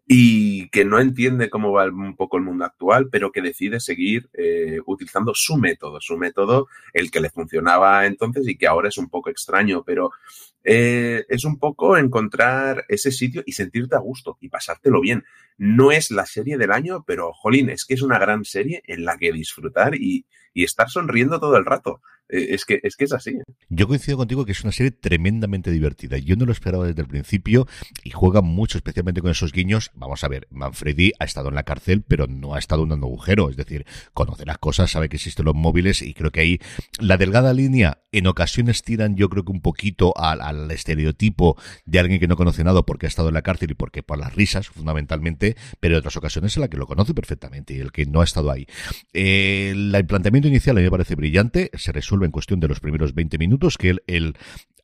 y 0.07 0.69
que 0.69 0.85
no 0.85 0.99
entiende 0.99 1.49
cómo 1.49 1.71
va 1.71 1.85
un 1.85 2.15
poco 2.15 2.37
el 2.37 2.43
mundo 2.43 2.65
actual, 2.65 3.09
pero 3.09 3.31
que 3.31 3.41
decide 3.41 3.79
seguir 3.79 4.29
eh, 4.33 4.79
utilizando 4.85 5.33
su 5.33 5.57
método, 5.57 5.99
su 5.99 6.15
método, 6.17 6.67
el 6.93 7.09
que 7.09 7.19
le 7.19 7.31
funcionaba 7.31 8.05
entonces 8.05 8.47
y 8.47 8.55
que 8.55 8.67
ahora 8.67 8.89
es 8.89 8.99
un 8.99 9.09
poco 9.09 9.31
extraño, 9.31 9.83
pero 9.83 10.11
eh, 10.63 11.25
es 11.27 11.43
un 11.43 11.57
poco 11.57 11.97
encontrar 11.97 12.85
ese 12.87 13.11
sitio 13.11 13.41
y 13.47 13.53
sentirte 13.53 13.95
a 13.95 13.99
gusto 13.99 14.37
y 14.41 14.49
pasártelo 14.49 15.01
bien. 15.01 15.23
No 15.57 15.91
es 15.91 16.11
la 16.11 16.27
serie 16.27 16.57
del 16.57 16.71
año, 16.71 17.03
pero 17.07 17.33
jolín, 17.33 17.71
es 17.71 17.85
que 17.85 17.95
es 17.95 18.03
una 18.03 18.19
gran 18.19 18.45
serie 18.45 18.83
en 18.85 19.05
la 19.05 19.17
que 19.17 19.31
disfrutar 19.31 19.95
y, 19.95 20.25
y 20.53 20.63
estar 20.63 20.89
sonriendo 20.89 21.39
todo 21.39 21.57
el 21.57 21.65
rato. 21.65 22.01
Eh, 22.29 22.47
es 22.49 22.65
que, 22.65 22.79
es 22.83 22.95
que 22.95 23.05
es 23.05 23.13
así. 23.13 23.37
Yo 23.69 23.87
coincido 23.87 24.17
contigo 24.17 24.45
que 24.45 24.51
es 24.51 24.63
una 24.63 24.71
serie 24.71 24.91
tremendamente 24.91 25.71
divertida. 25.71 26.17
Yo 26.17 26.35
no 26.35 26.45
lo 26.45 26.51
esperaba 26.51 26.85
desde 26.85 27.01
el 27.01 27.07
principio 27.07 27.67
y 28.03 28.11
juega 28.11 28.41
mucho, 28.41 28.77
especialmente 28.77 29.21
con 29.21 29.31
esos 29.31 29.51
guiños. 29.51 29.91
Vamos 29.93 30.23
a 30.23 30.27
ver, 30.27 30.47
Manfredi 30.49 31.11
ha 31.19 31.25
estado 31.25 31.49
en 31.49 31.55
la 31.55 31.63
cárcel, 31.63 32.03
pero 32.07 32.27
no 32.27 32.55
ha 32.55 32.59
estado 32.59 32.83
en 32.83 32.91
agujero. 32.91 33.49
Es 33.49 33.57
decir, 33.57 33.85
conoce 34.13 34.45
las 34.45 34.57
cosas, 34.57 34.91
sabe 34.91 35.09
que 35.09 35.17
existen 35.17 35.45
los 35.45 35.55
móviles 35.55 36.01
y 36.01 36.13
creo 36.13 36.31
que 36.31 36.41
ahí 36.41 36.59
la 36.99 37.17
delgada 37.17 37.53
línea 37.53 37.99
en 38.11 38.27
ocasiones 38.27 38.81
tiran, 38.81 39.17
yo 39.17 39.29
creo 39.29 39.43
que 39.43 39.51
un 39.51 39.61
poquito 39.61 40.13
al, 40.17 40.71
estereotipo 40.71 41.57
de 41.85 41.99
alguien 41.99 42.19
que 42.19 42.27
no 42.27 42.37
conoce 42.37 42.63
nada 42.63 42.81
porque 42.83 43.07
ha 43.07 43.09
estado 43.09 43.27
en 43.27 43.33
la 43.33 43.41
cárcel 43.41 43.71
y 43.71 43.73
porque 43.73 44.03
por 44.03 44.17
las 44.17 44.33
risas, 44.33 44.69
fundamentalmente, 44.69 45.57
pero 45.81 45.95
en 45.95 45.99
otras 45.99 46.15
ocasiones 46.15 46.55
en 46.55 46.61
la 46.61 46.69
que 46.69 46.77
lo 46.77 46.87
conoce 46.87 47.13
perfectamente 47.13 47.73
y 47.73 47.79
el 47.79 47.91
que 47.91 48.05
no 48.05 48.21
ha 48.21 48.23
estado 48.23 48.51
ahí. 48.51 48.67
Eh, 49.11 49.73
el 49.75 50.05
planteamiento 50.05 50.47
inicial 50.47 50.77
a 50.77 50.79
mí 50.79 50.85
me 50.85 50.91
parece 50.91 51.15
brillante, 51.15 51.71
se 51.73 51.91
resuelve 51.91 52.14
en 52.23 52.31
cuestión 52.31 52.59
de 52.59 52.67
los 52.67 52.79
primeros 52.79 53.13
20 53.13 53.37
minutos, 53.37 53.77
que 53.77 53.97
él 54.07 54.35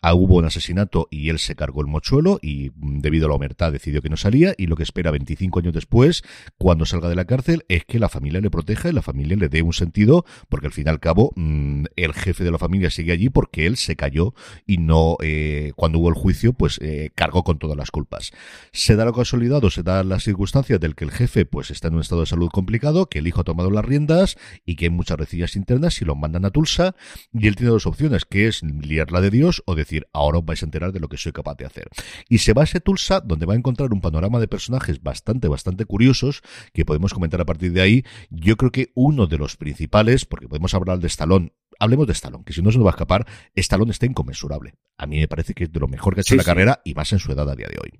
Ah, 0.03 0.15
hubo 0.15 0.37
un 0.37 0.45
asesinato 0.45 1.07
y 1.11 1.29
él 1.29 1.37
se 1.37 1.55
cargó 1.55 1.81
el 1.81 1.85
mochuelo 1.85 2.39
y 2.41 2.71
mm, 2.75 3.01
debido 3.01 3.27
a 3.27 3.29
la 3.29 3.35
omertad 3.35 3.71
decidió 3.71 4.01
que 4.01 4.09
no 4.09 4.17
salía 4.17 4.55
y 4.57 4.65
lo 4.65 4.75
que 4.75 4.81
espera 4.81 5.11
25 5.11 5.59
años 5.59 5.75
después, 5.75 6.23
cuando 6.57 6.87
salga 6.87 7.07
de 7.07 7.13
la 7.13 7.25
cárcel, 7.25 7.65
es 7.67 7.85
que 7.85 7.99
la 7.99 8.09
familia 8.09 8.41
le 8.41 8.49
proteja 8.49 8.89
y 8.89 8.93
la 8.93 9.03
familia 9.03 9.37
le 9.37 9.47
dé 9.47 9.61
un 9.61 9.73
sentido, 9.73 10.25
porque 10.49 10.65
al 10.65 10.73
fin 10.73 10.87
y 10.87 10.89
al 10.89 10.99
cabo 10.99 11.33
mm, 11.35 11.83
el 11.95 12.13
jefe 12.15 12.43
de 12.43 12.49
la 12.49 12.57
familia 12.57 12.89
sigue 12.89 13.11
allí 13.11 13.29
porque 13.29 13.67
él 13.67 13.77
se 13.77 13.95
cayó 13.95 14.33
y 14.65 14.77
no, 14.79 15.17
eh, 15.21 15.73
cuando 15.75 15.99
hubo 15.99 16.09
el 16.09 16.15
juicio, 16.15 16.53
pues 16.53 16.79
eh, 16.81 17.11
cargó 17.13 17.43
con 17.43 17.59
todas 17.59 17.77
las 17.77 17.91
culpas. 17.91 18.31
Se 18.71 18.95
da 18.95 19.05
la 19.05 19.13
casualidad 19.13 19.63
o 19.63 19.69
se 19.69 19.83
da 19.83 20.03
la 20.03 20.19
circunstancia 20.19 20.79
del 20.79 20.95
que 20.95 21.03
el 21.03 21.11
jefe 21.11 21.45
pues 21.45 21.69
está 21.69 21.89
en 21.89 21.93
un 21.93 22.01
estado 22.01 22.21
de 22.21 22.27
salud 22.27 22.49
complicado, 22.49 23.05
que 23.05 23.19
el 23.19 23.27
hijo 23.27 23.41
ha 23.41 23.43
tomado 23.43 23.69
las 23.69 23.85
riendas 23.85 24.35
y 24.65 24.77
que 24.77 24.85
hay 24.85 24.89
muchas 24.89 25.19
rencillas 25.19 25.55
internas 25.55 26.01
y 26.01 26.05
lo 26.05 26.15
mandan 26.15 26.45
a 26.45 26.49
Tulsa 26.49 26.95
y 27.31 27.47
él 27.47 27.55
tiene 27.55 27.69
dos 27.69 27.85
opciones, 27.85 28.25
que 28.25 28.47
es 28.47 28.63
liarla 28.63 29.21
de 29.21 29.29
Dios 29.29 29.61
o 29.67 29.75
decir 29.75 29.90
decir, 29.91 30.07
ahora 30.13 30.39
os 30.39 30.45
vais 30.45 30.61
a 30.63 30.65
enterar 30.65 30.91
de 30.91 30.99
lo 30.99 31.09
que 31.09 31.17
soy 31.17 31.31
capaz 31.31 31.55
de 31.55 31.65
hacer. 31.65 31.89
Y 32.29 32.39
se 32.39 32.53
va 32.53 32.61
a 32.61 32.65
ese 32.65 32.79
Tulsa, 32.79 33.19
donde 33.19 33.45
va 33.45 33.53
a 33.53 33.57
encontrar 33.57 33.93
un 33.93 34.01
panorama 34.01 34.39
de 34.39 34.47
personajes 34.47 35.01
bastante, 35.03 35.47
bastante 35.47 35.85
curiosos, 35.85 36.41
que 36.73 36.85
podemos 36.85 37.13
comentar 37.13 37.41
a 37.41 37.45
partir 37.45 37.73
de 37.73 37.81
ahí. 37.81 38.03
Yo 38.29 38.57
creo 38.57 38.71
que 38.71 38.91
uno 38.95 39.27
de 39.27 39.37
los 39.37 39.57
principales, 39.57 40.25
porque 40.25 40.47
podemos 40.47 40.73
hablar 40.73 40.99
de 40.99 41.07
Stallone, 41.07 41.53
hablemos 41.79 42.07
de 42.07 42.13
Stallone, 42.13 42.43
que 42.45 42.53
si 42.53 42.61
no 42.61 42.71
se 42.71 42.77
nos 42.77 42.85
va 42.85 42.91
a 42.91 42.95
escapar, 42.95 43.27
Stallone 43.55 43.91
está 43.91 44.05
inconmensurable. 44.05 44.75
A 44.97 45.05
mí 45.05 45.19
me 45.19 45.27
parece 45.27 45.53
que 45.53 45.65
es 45.65 45.71
de 45.71 45.79
lo 45.79 45.87
mejor 45.87 46.13
que 46.13 46.21
ha 46.21 46.23
hecho 46.23 46.35
la 46.35 46.43
carrera 46.43 46.81
y 46.85 46.93
más 46.93 47.11
en 47.11 47.19
su 47.19 47.31
edad 47.31 47.49
a 47.49 47.55
día 47.55 47.67
de 47.67 47.79
hoy. 47.81 47.99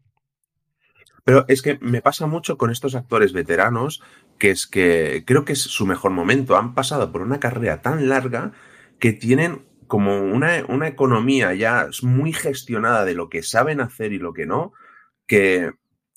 Pero 1.24 1.45
es 1.48 1.62
que 1.62 1.77
me 1.81 2.01
pasa 2.01 2.25
mucho 2.25 2.57
con 2.57 2.71
estos 2.71 2.95
actores 2.95 3.31
veteranos, 3.31 4.01
que 4.39 4.50
es 4.50 4.65
que 4.65 5.24
creo 5.25 5.45
que 5.45 5.53
es 5.53 5.62
su 5.62 5.86
mejor 5.86 6.12
momento. 6.12 6.57
Han 6.57 6.74
pasado 6.74 7.12
por 7.12 7.21
una 7.21 7.39
carrera 7.39 7.81
tan 7.81 8.10
larga 8.10 8.53
que 9.00 9.13
tienen 9.13 9.65
como 9.91 10.21
una, 10.21 10.63
una 10.69 10.88
economía 10.88 11.53
ya 11.53 11.89
muy 12.01 12.31
gestionada 12.31 13.03
de 13.03 13.13
lo 13.13 13.27
que 13.27 13.43
saben 13.43 13.81
hacer 13.81 14.13
y 14.13 14.19
lo 14.19 14.31
que 14.31 14.45
no, 14.45 14.71
que, 15.27 15.74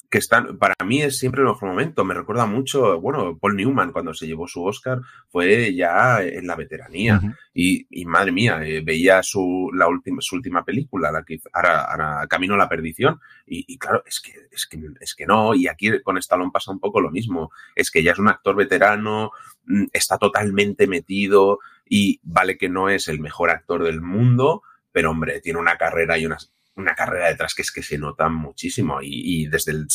que 0.08 0.18
están, 0.18 0.58
para 0.58 0.76
mí 0.84 1.02
es 1.02 1.18
siempre 1.18 1.40
el 1.40 1.48
mejor 1.48 1.70
momento. 1.70 2.04
Me 2.04 2.14
recuerda 2.14 2.46
mucho, 2.46 3.00
bueno, 3.00 3.36
Paul 3.36 3.56
Newman 3.56 3.90
cuando 3.90 4.14
se 4.14 4.28
llevó 4.28 4.46
su 4.46 4.62
Oscar 4.62 5.00
fue 5.28 5.74
ya 5.74 6.22
en 6.22 6.46
la 6.46 6.54
veteranía. 6.54 7.20
y, 7.52 7.84
y, 7.90 8.04
madre 8.04 8.30
mía, 8.30 8.64
eh, 8.64 8.80
veía 8.80 9.24
su, 9.24 9.72
la 9.74 9.88
última, 9.88 10.18
su 10.20 10.36
última 10.36 10.64
película, 10.64 11.10
la 11.10 11.24
que 11.24 11.40
ahora, 11.52 12.24
Camino 12.30 12.54
a 12.54 12.58
la 12.58 12.68
Perdición. 12.68 13.18
Y, 13.44 13.64
y, 13.66 13.76
claro, 13.76 14.04
es 14.06 14.20
que, 14.20 14.34
es, 14.52 14.68
que, 14.68 14.78
es 15.00 15.16
que 15.16 15.26
no. 15.26 15.52
Y 15.52 15.66
aquí 15.66 16.00
con 16.04 16.16
Stallone 16.18 16.52
pasa 16.52 16.70
un 16.70 16.78
poco 16.78 17.00
lo 17.00 17.10
mismo. 17.10 17.50
Es 17.74 17.90
que 17.90 18.04
ya 18.04 18.12
es 18.12 18.20
un 18.20 18.28
actor 18.28 18.54
veterano, 18.54 19.32
mm, 19.66 19.86
está 19.92 20.16
totalmente 20.16 20.86
metido, 20.86 21.58
y 21.86 22.20
vale 22.22 22.56
que 22.56 22.68
no 22.68 22.88
es 22.88 23.08
el 23.08 23.20
mejor 23.20 23.50
actor 23.50 23.82
del 23.82 24.00
mundo, 24.00 24.62
pero 24.92 25.10
hombre, 25.10 25.40
tiene 25.40 25.58
una 25.58 25.76
carrera 25.76 26.18
y 26.18 26.26
una, 26.26 26.38
una 26.76 26.94
carrera 26.94 27.28
detrás 27.28 27.54
que 27.54 27.62
es 27.62 27.72
que 27.72 27.82
se 27.82 27.98
nota 27.98 28.28
muchísimo 28.28 29.00
y, 29.02 29.42
y 29.42 29.46
desde 29.46 29.72
el 29.72 29.86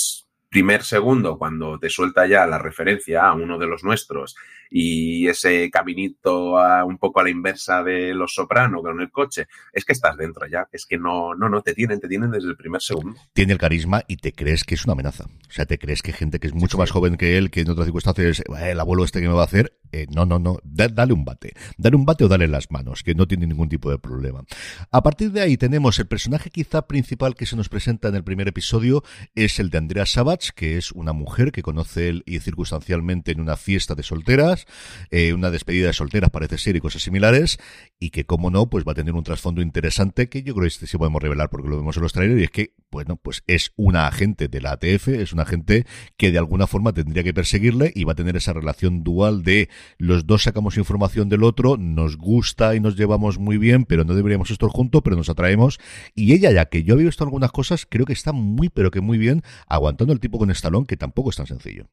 primer 0.50 0.84
segundo, 0.84 1.38
cuando 1.38 1.80
te 1.80 1.90
suelta 1.90 2.26
ya 2.28 2.46
la 2.48 2.58
referencia 2.58 3.28
a 3.28 3.34
uno 3.34 3.58
de 3.58 3.68
los 3.68 3.84
nuestros 3.84 4.36
y 4.72 5.28
ese 5.28 5.70
caminito 5.72 6.60
a, 6.60 6.84
un 6.86 6.98
poco 6.98 7.20
a 7.20 7.24
la 7.24 7.30
inversa 7.30 7.84
de 7.84 8.14
Los 8.14 8.34
Soprano 8.34 8.82
con 8.82 9.00
el 9.00 9.12
coche, 9.12 9.48
es 9.74 9.86
que 9.86 9.94
estás 9.94 10.18
dentro 10.18 10.48
ya, 10.48 10.68
es 10.72 10.86
que 10.86 10.98
no, 10.98 11.34
no, 11.36 11.50
no, 11.50 11.62
te 11.62 11.74
tienen, 11.74 12.00
te 12.00 12.08
tienen 12.08 12.32
desde 12.32 12.50
el 12.50 12.58
primer 12.58 12.82
segundo. 12.82 13.20
Tiene 13.34 13.54
el 13.54 13.60
carisma 13.60 14.04
y 14.08 14.18
te 14.18 14.34
crees 14.34 14.64
que 14.64 14.76
es 14.76 14.84
una 14.86 14.94
amenaza. 14.94 15.26
O 15.26 15.52
sea, 15.52 15.66
te 15.66 15.78
crees 15.78 16.02
que 16.02 16.14
gente 16.14 16.40
que 16.40 16.48
es 16.48 16.54
mucho 16.54 16.78
más 16.78 16.92
joven 16.92 17.18
que 17.18 17.38
él, 17.38 17.52
que 17.52 17.62
en 17.62 17.70
otras 17.70 17.86
circunstancias, 17.86 18.44
el 18.62 18.80
abuelo 18.80 19.04
este 19.04 19.22
que 19.22 19.28
me 19.28 19.34
va 19.34 19.42
a 19.42 19.46
hacer, 19.46 19.78
eh, 19.92 20.08
no, 20.10 20.26
no, 20.26 20.40
no, 20.40 20.60
dale 20.64 21.14
un 21.14 21.26
bate. 21.26 21.54
Dale 21.78 21.96
un 21.96 22.06
bate 22.06 22.24
o 22.24 22.28
dale 22.28 22.48
las 22.48 22.72
manos, 22.72 23.04
que 23.04 23.16
no 23.16 23.28
tiene 23.28 23.48
ningún 23.48 23.70
tipo 23.70 23.90
de 23.90 23.98
problema. 24.00 24.44
A 24.92 25.04
partir 25.04 25.32
de 25.32 25.42
ahí 25.42 25.58
tenemos 25.58 26.00
el 26.00 26.08
personaje 26.08 26.50
quizá 26.50 26.88
principal 26.88 27.36
que 27.36 27.46
se 27.46 27.56
nos 27.56 27.70
presenta 27.70 28.08
en 28.10 28.16
el 28.16 28.24
primer 28.24 28.48
episodio, 28.48 29.04
es 29.36 29.60
el 29.60 29.70
de 29.70 29.78
Andrea 29.78 30.06
Savage, 30.06 30.52
que 30.56 30.78
es 30.78 30.92
una 30.92 31.14
mujer 31.14 31.52
que 31.52 31.62
conoce 31.62 32.10
él 32.10 32.24
y 32.26 32.40
circunstancialmente 32.40 33.32
en 33.32 33.42
una 33.42 33.58
fiesta 33.58 33.96
de 33.96 34.04
solteras, 34.04 34.66
eh, 35.12 35.34
una 35.34 35.52
despedida 35.52 35.88
de 35.88 35.94
solteras 35.94 36.30
parece 36.30 36.58
ser 36.58 36.76
y 36.76 36.80
cosas 36.80 37.02
similares, 37.02 37.60
y 38.00 38.12
que 38.12 38.26
como 38.26 38.52
no, 38.52 38.70
pues 38.70 38.86
va 38.88 38.92
a 38.94 38.96
tener 38.96 39.14
un 39.14 39.24
trasfondo 39.24 39.62
interesante 39.62 40.30
que 40.30 40.44
yo 40.44 40.54
creo 40.54 40.64
que 40.64 40.68
este 40.70 40.88
sí 40.88 40.98
podemos 40.98 41.22
revelar 41.22 41.50
porque 41.50 41.70
lo 41.70 41.78
vemos 41.78 41.98
en 41.98 42.04
los 42.04 42.14
trailers, 42.14 42.40
y 42.40 42.44
es 42.44 42.52
que, 42.52 42.76
bueno, 42.92 43.18
pues 43.18 43.44
es 43.48 43.74
una 43.76 44.08
agente 44.08 44.48
de 44.48 44.62
la 44.62 44.72
ATF, 44.72 45.10
es 45.10 45.34
una 45.34 45.44
agente 45.44 45.86
que 46.18 46.32
de 46.32 46.38
alguna 46.38 46.68
forma 46.68 46.94
tendría 46.94 47.24
que 47.24 47.34
perseguirle 47.34 47.92
y 47.96 48.04
va 48.04 48.14
a 48.14 48.16
tener 48.16 48.36
esa 48.36 48.54
relación 48.54 49.04
dual 49.04 49.44
de 49.44 49.70
los 49.98 50.26
dos 50.26 50.44
sacamos 50.44 50.78
información 50.78 51.30
del 51.30 51.44
otro, 51.44 51.78
nos 51.78 52.18
gusta 52.18 52.76
y 52.76 52.80
nos 52.80 52.96
llevamos 52.96 53.40
muy 53.40 53.58
bien, 53.58 53.86
pero 53.86 54.04
no 54.04 54.16
deberíamos 54.16 54.52
estar 54.52 54.70
juntos, 54.70 55.02
pero 55.04 55.16
nos 55.16 55.30
atraemos. 55.30 55.80
Y 56.16 56.34
ella, 56.34 56.52
ya 56.52 56.66
que 56.66 56.84
yo 56.84 56.94
había 56.94 57.08
visto 57.08 57.24
algunas 57.24 57.52
cosas, 57.52 57.86
creo 57.90 58.06
que 58.06 58.14
está 58.14 58.32
muy, 58.32 58.70
pero 58.70 58.92
que 58.92 59.02
muy 59.02 59.18
bien, 59.18 59.44
aguantando 59.68 60.14
el 60.14 60.20
tipo 60.20 60.38
con 60.38 60.52
Estalón, 60.52 60.86
que 60.86 60.98
tampoco 60.98 61.30
es 61.30 61.36
tan 61.36 61.48
sencillo. 61.48 61.90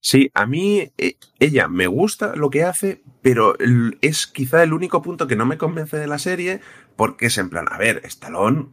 Sí, 0.00 0.30
a 0.34 0.44
mí 0.44 0.92
eh, 0.98 1.16
ella 1.38 1.66
me 1.66 1.86
gusta 1.86 2.36
lo 2.36 2.50
que 2.50 2.62
hace, 2.62 3.02
pero 3.22 3.56
es 4.02 4.26
quizá 4.26 4.62
el 4.62 4.74
único 4.74 5.00
punto 5.00 5.26
que 5.26 5.34
no 5.34 5.46
me 5.46 5.56
convence 5.56 5.96
de 5.96 6.06
la 6.06 6.18
serie, 6.18 6.60
porque 6.94 7.26
es 7.26 7.38
en 7.38 7.48
plan, 7.48 7.64
a 7.70 7.78
ver, 7.78 8.02
Stallone 8.04 8.66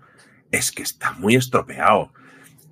es 0.52 0.74
que 0.74 0.84
está 0.84 1.14
muy 1.14 1.36
estropeado. 1.36 2.12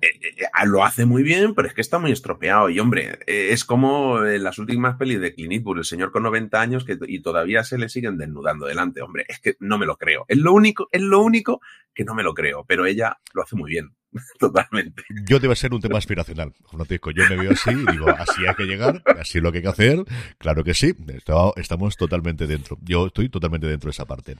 Eh, 0.02 0.08
eh, 0.22 0.46
lo 0.66 0.84
hace 0.84 1.06
muy 1.06 1.22
bien, 1.22 1.54
pero 1.54 1.68
es 1.68 1.74
que 1.74 1.80
está 1.80 1.98
muy 1.98 2.12
estropeado. 2.12 2.68
Y 2.70 2.78
hombre, 2.80 3.18
es 3.26 3.64
como 3.64 4.24
en 4.24 4.42
las 4.42 4.58
últimas 4.58 4.96
pelis 4.96 5.20
de 5.20 5.34
Clint 5.34 5.52
Eastwood, 5.52 5.78
el 5.78 5.84
señor 5.84 6.12
con 6.12 6.22
90 6.22 6.60
años 6.60 6.84
que, 6.84 6.98
y 7.06 7.20
todavía 7.20 7.64
se 7.64 7.78
le 7.78 7.88
siguen 7.88 8.18
desnudando 8.18 8.66
delante. 8.66 9.02
Hombre, 9.02 9.24
es 9.28 9.40
que 9.40 9.56
no 9.60 9.78
me 9.78 9.86
lo 9.86 9.96
creo. 9.96 10.24
Es 10.28 10.38
lo 10.38 10.52
único, 10.52 10.88
es 10.92 11.02
lo 11.02 11.20
único 11.20 11.60
que 11.94 12.04
no 12.04 12.14
me 12.14 12.22
lo 12.22 12.34
creo, 12.34 12.64
pero 12.66 12.86
ella 12.86 13.18
lo 13.32 13.42
hace 13.42 13.56
muy 13.56 13.70
bien. 13.70 13.94
Totalmente. 14.38 15.02
Yo 15.28 15.38
debe 15.38 15.54
ser 15.56 15.72
un 15.72 15.80
tema 15.80 15.98
aspiracional. 15.98 16.52
Yo 16.72 17.24
me 17.28 17.36
veo 17.36 17.52
así 17.52 17.70
y 17.70 17.92
digo, 17.92 18.08
así 18.08 18.46
hay 18.46 18.54
que 18.54 18.64
llegar, 18.64 19.02
así 19.18 19.38
es 19.38 19.44
lo 19.44 19.52
que 19.52 19.58
hay 19.58 19.62
que 19.62 19.68
hacer. 19.68 20.04
Claro 20.38 20.64
que 20.64 20.74
sí, 20.74 20.94
estamos 21.56 21.96
totalmente 21.96 22.46
dentro. 22.46 22.78
Yo 22.82 23.06
estoy 23.06 23.28
totalmente 23.28 23.66
dentro 23.66 23.88
de 23.88 23.92
esa 23.92 24.06
parte. 24.06 24.36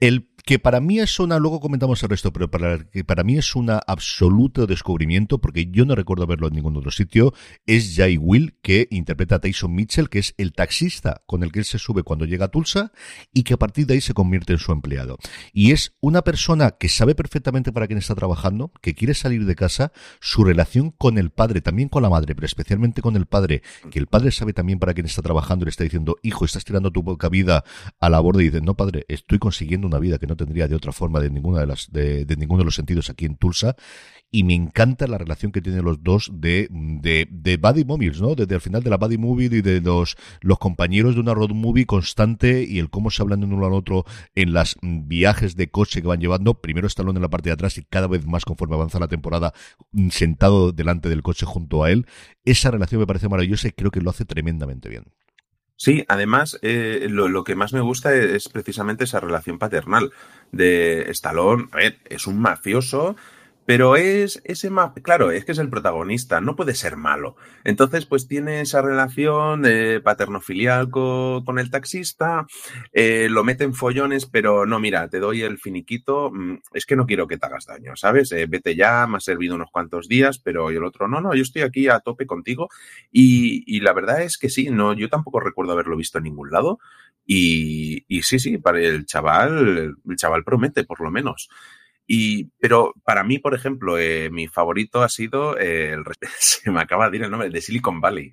El 0.00 0.28
que 0.44 0.58
para 0.58 0.80
mí 0.80 0.98
es 0.98 1.20
una, 1.20 1.38
luego 1.38 1.60
comentamos 1.60 2.02
el 2.02 2.08
resto, 2.08 2.32
pero 2.32 2.50
para, 2.50 2.84
que 2.90 3.04
para 3.04 3.22
mí 3.22 3.36
es 3.36 3.54
un 3.54 3.70
absoluto 3.70 4.66
descubrimiento, 4.66 5.40
porque 5.40 5.66
yo 5.70 5.84
no 5.84 5.94
recuerdo 5.94 6.26
verlo 6.26 6.48
en 6.48 6.54
ningún 6.54 6.76
otro 6.76 6.90
sitio, 6.90 7.32
es 7.66 7.94
Jay 7.94 8.16
Will, 8.16 8.56
que 8.62 8.88
interpreta 8.90 9.36
a 9.36 9.40
Tyson 9.40 9.74
Mitchell, 9.74 10.08
que 10.08 10.18
es 10.18 10.34
el 10.38 10.52
taxista 10.52 11.22
con 11.26 11.42
el 11.42 11.52
que 11.52 11.60
él 11.60 11.64
se 11.64 11.78
sube 11.78 12.02
cuando 12.02 12.24
llega 12.24 12.46
a 12.46 12.50
Tulsa 12.50 12.92
y 13.32 13.44
que 13.44 13.54
a 13.54 13.58
partir 13.58 13.86
de 13.86 13.94
ahí 13.94 14.00
se 14.00 14.14
convierte 14.14 14.52
en 14.52 14.58
su 14.58 14.72
empleado. 14.72 15.18
Y 15.52 15.72
es 15.72 15.94
una 16.00 16.22
persona 16.22 16.72
que 16.72 16.88
sabe 16.88 17.14
perfectamente 17.14 17.72
para 17.72 17.86
quién 17.86 17.98
está 17.98 18.14
trabajando, 18.14 18.72
que 18.80 18.94
quiere 18.94 19.11
salir 19.14 19.46
de 19.46 19.54
casa, 19.54 19.92
su 20.20 20.44
relación 20.44 20.90
con 20.90 21.18
el 21.18 21.30
padre, 21.30 21.60
también 21.60 21.88
con 21.88 22.02
la 22.02 22.10
madre, 22.10 22.34
pero 22.34 22.46
especialmente 22.46 23.02
con 23.02 23.16
el 23.16 23.26
padre, 23.26 23.62
que 23.90 23.98
el 23.98 24.06
padre 24.06 24.30
sabe 24.30 24.52
también 24.52 24.78
para 24.78 24.94
quién 24.94 25.06
está 25.06 25.22
trabajando 25.22 25.64
le 25.64 25.70
está 25.70 25.84
diciendo, 25.84 26.16
hijo, 26.22 26.44
estás 26.44 26.64
tirando 26.64 26.90
tu 26.90 27.04
poca 27.04 27.28
vida 27.28 27.64
a 28.00 28.10
la 28.10 28.20
borda 28.20 28.42
y 28.42 28.46
dice, 28.46 28.60
no 28.60 28.74
padre, 28.74 29.04
estoy 29.08 29.38
consiguiendo 29.38 29.86
una 29.86 29.98
vida 29.98 30.18
que 30.18 30.26
no 30.26 30.36
tendría 30.36 30.68
de 30.68 30.74
otra 30.74 30.92
forma 30.92 31.20
de 31.20 31.30
ninguna 31.30 31.60
de 31.60 31.66
las, 31.66 31.90
de, 31.90 32.26
ninguno 32.38 32.60
de 32.60 32.64
los 32.66 32.74
sentidos 32.74 33.10
aquí 33.10 33.24
en 33.24 33.36
Tulsa 33.36 33.76
y 34.34 34.44
me 34.44 34.54
encanta 34.54 35.06
la 35.06 35.18
relación 35.18 35.52
que 35.52 35.60
tienen 35.60 35.84
los 35.84 36.02
dos 36.02 36.30
de, 36.32 36.66
de, 36.70 37.28
de 37.30 37.56
buddy 37.58 37.84
¿no? 38.18 38.34
Desde 38.34 38.54
el 38.54 38.60
final 38.62 38.82
de 38.82 38.88
la 38.88 38.96
buddy 38.96 39.18
movie 39.18 39.50
y 39.52 39.60
de 39.60 39.80
los, 39.82 40.16
los 40.40 40.58
compañeros 40.58 41.14
de 41.14 41.20
una 41.20 41.34
road 41.34 41.50
movie 41.50 41.84
constante 41.84 42.64
y 42.64 42.78
el 42.78 42.88
cómo 42.88 43.10
se 43.10 43.22
hablan 43.22 43.40
de 43.40 43.46
uno 43.46 43.66
al 43.66 43.74
otro 43.74 44.06
en 44.34 44.54
las 44.54 44.76
viajes 44.80 45.54
de 45.54 45.70
coche 45.70 46.00
que 46.00 46.08
van 46.08 46.20
llevando. 46.20 46.54
Primero 46.54 46.86
Stallone 46.86 47.18
en 47.18 47.22
la 47.22 47.28
parte 47.28 47.50
de 47.50 47.54
atrás 47.54 47.76
y 47.76 47.84
cada 47.84 48.06
vez 48.06 48.26
más 48.26 48.46
conforme 48.46 48.74
avanza 48.74 48.98
la 49.02 49.08
temporada 49.08 49.52
sentado 50.10 50.72
delante 50.72 51.08
del 51.08 51.22
coche 51.22 51.46
junto 51.46 51.84
a 51.84 51.90
él. 51.90 52.06
Esa 52.44 52.70
relación 52.70 53.00
me 53.00 53.06
parece 53.06 53.28
maravillosa 53.28 53.68
y 53.68 53.72
creo 53.72 53.90
que 53.90 54.00
lo 54.00 54.10
hace 54.10 54.24
tremendamente 54.24 54.88
bien. 54.88 55.04
Sí, 55.76 56.04
además, 56.08 56.58
eh, 56.62 57.08
lo, 57.10 57.28
lo, 57.28 57.42
que 57.42 57.56
más 57.56 57.72
me 57.72 57.80
gusta 57.80 58.14
es, 58.14 58.48
precisamente 58.48 59.04
esa 59.04 59.18
relación 59.18 59.58
paternal 59.58 60.12
de 60.52 61.10
Stallone. 61.10 61.68
A 61.72 61.76
ver, 61.78 61.98
es 62.08 62.28
un 62.28 62.38
mafioso 62.38 63.16
pero 63.64 63.96
es 63.96 64.40
ese 64.44 64.70
más, 64.70 64.92
claro, 65.02 65.30
es 65.30 65.44
que 65.44 65.52
es 65.52 65.58
el 65.58 65.70
protagonista, 65.70 66.40
no 66.40 66.56
puede 66.56 66.74
ser 66.74 66.96
malo. 66.96 67.36
Entonces, 67.64 68.06
pues 68.06 68.26
tiene 68.26 68.60
esa 68.60 68.82
relación 68.82 69.62
de 69.62 70.00
paterno-filial 70.00 70.90
con, 70.90 71.44
con, 71.44 71.58
el 71.58 71.70
taxista, 71.70 72.46
eh, 72.92 73.28
lo 73.30 73.44
mete 73.44 73.64
en 73.64 73.74
follones, 73.74 74.26
pero 74.26 74.66
no, 74.66 74.80
mira, 74.80 75.08
te 75.08 75.20
doy 75.20 75.42
el 75.42 75.58
finiquito, 75.58 76.30
mm, 76.32 76.58
es 76.74 76.86
que 76.86 76.96
no 76.96 77.06
quiero 77.06 77.26
que 77.26 77.38
te 77.38 77.46
hagas 77.46 77.66
daño, 77.66 77.96
¿sabes? 77.96 78.32
Eh, 78.32 78.46
vete 78.48 78.74
ya, 78.74 79.06
me 79.06 79.18
ha 79.18 79.20
servido 79.20 79.54
unos 79.54 79.70
cuantos 79.70 80.08
días, 80.08 80.38
pero 80.38 80.70
el 80.70 80.84
otro, 80.84 81.08
no, 81.08 81.20
no, 81.20 81.34
yo 81.34 81.42
estoy 81.42 81.62
aquí 81.62 81.88
a 81.88 82.00
tope 82.00 82.26
contigo. 82.26 82.68
Y, 83.10 83.64
y 83.66 83.80
la 83.80 83.92
verdad 83.92 84.22
es 84.22 84.38
que 84.38 84.48
sí, 84.48 84.70
no, 84.70 84.92
yo 84.94 85.08
tampoco 85.08 85.40
recuerdo 85.40 85.72
haberlo 85.72 85.96
visto 85.96 86.18
en 86.18 86.24
ningún 86.24 86.50
lado. 86.50 86.78
Y, 87.24 88.04
y 88.08 88.22
sí, 88.22 88.38
sí, 88.38 88.58
para 88.58 88.80
el 88.80 89.06
chaval, 89.06 89.96
el 90.08 90.16
chaval 90.16 90.44
promete, 90.44 90.84
por 90.84 91.00
lo 91.00 91.10
menos. 91.10 91.48
Y, 92.06 92.50
pero 92.60 92.94
para 93.04 93.24
mí, 93.24 93.38
por 93.38 93.54
ejemplo, 93.54 93.98
eh, 93.98 94.30
mi 94.30 94.48
favorito 94.48 95.02
ha 95.02 95.08
sido, 95.08 95.58
eh, 95.58 95.92
el, 95.92 96.04
se 96.38 96.70
me 96.70 96.80
acaba 96.80 97.10
de 97.10 97.18
ir 97.18 97.22
el 97.24 97.30
nombre, 97.30 97.50
de 97.50 97.60
Silicon 97.60 98.00
Valley. 98.00 98.32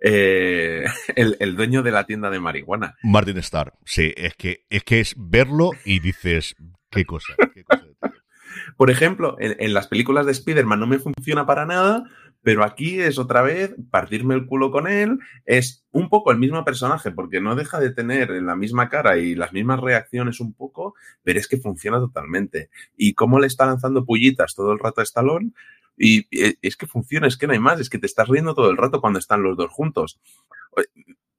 Eh, 0.00 0.84
el, 1.16 1.36
el, 1.40 1.56
dueño 1.56 1.82
de 1.82 1.90
la 1.90 2.04
tienda 2.04 2.30
de 2.30 2.40
marihuana. 2.40 2.96
Martin 3.02 3.38
Starr, 3.38 3.74
sí, 3.84 4.12
es 4.16 4.34
que 4.34 4.64
es, 4.70 4.84
que 4.84 5.00
es 5.00 5.14
verlo 5.16 5.70
y 5.84 6.00
dices, 6.00 6.54
qué 6.90 7.04
cosa. 7.04 7.34
Qué 7.54 7.64
cosa 7.64 7.84
por 8.76 8.90
ejemplo, 8.90 9.36
en, 9.40 9.56
en, 9.58 9.74
las 9.74 9.88
películas 9.88 10.26
de 10.26 10.32
Spider-Man 10.32 10.80
no 10.80 10.86
me 10.86 10.98
funciona 10.98 11.46
para 11.46 11.66
nada, 11.66 12.04
pero 12.48 12.64
aquí 12.64 12.98
es 12.98 13.18
otra 13.18 13.42
vez 13.42 13.74
partirme 13.90 14.34
el 14.34 14.46
culo 14.46 14.70
con 14.70 14.86
él, 14.86 15.18
es 15.44 15.84
un 15.90 16.08
poco 16.08 16.32
el 16.32 16.38
mismo 16.38 16.64
personaje, 16.64 17.10
porque 17.10 17.42
no 17.42 17.54
deja 17.54 17.78
de 17.78 17.90
tener 17.90 18.30
la 18.30 18.56
misma 18.56 18.88
cara 18.88 19.18
y 19.18 19.34
las 19.34 19.52
mismas 19.52 19.80
reacciones 19.80 20.40
un 20.40 20.54
poco, 20.54 20.94
pero 21.22 21.38
es 21.38 21.46
que 21.46 21.58
funciona 21.58 21.98
totalmente. 21.98 22.70
Y 22.96 23.12
cómo 23.12 23.38
le 23.38 23.48
está 23.48 23.66
lanzando 23.66 24.06
pullitas 24.06 24.54
todo 24.54 24.72
el 24.72 24.78
rato 24.78 25.02
a 25.02 25.04
Stallone, 25.04 25.50
y 25.98 26.26
es 26.32 26.78
que 26.78 26.86
funciona, 26.86 27.26
es 27.26 27.36
que 27.36 27.46
no 27.46 27.52
hay 27.52 27.58
más, 27.58 27.80
es 27.80 27.90
que 27.90 27.98
te 27.98 28.06
estás 28.06 28.28
riendo 28.28 28.54
todo 28.54 28.70
el 28.70 28.78
rato 28.78 29.02
cuando 29.02 29.18
están 29.18 29.42
los 29.42 29.54
dos 29.54 29.70
juntos. 29.70 30.18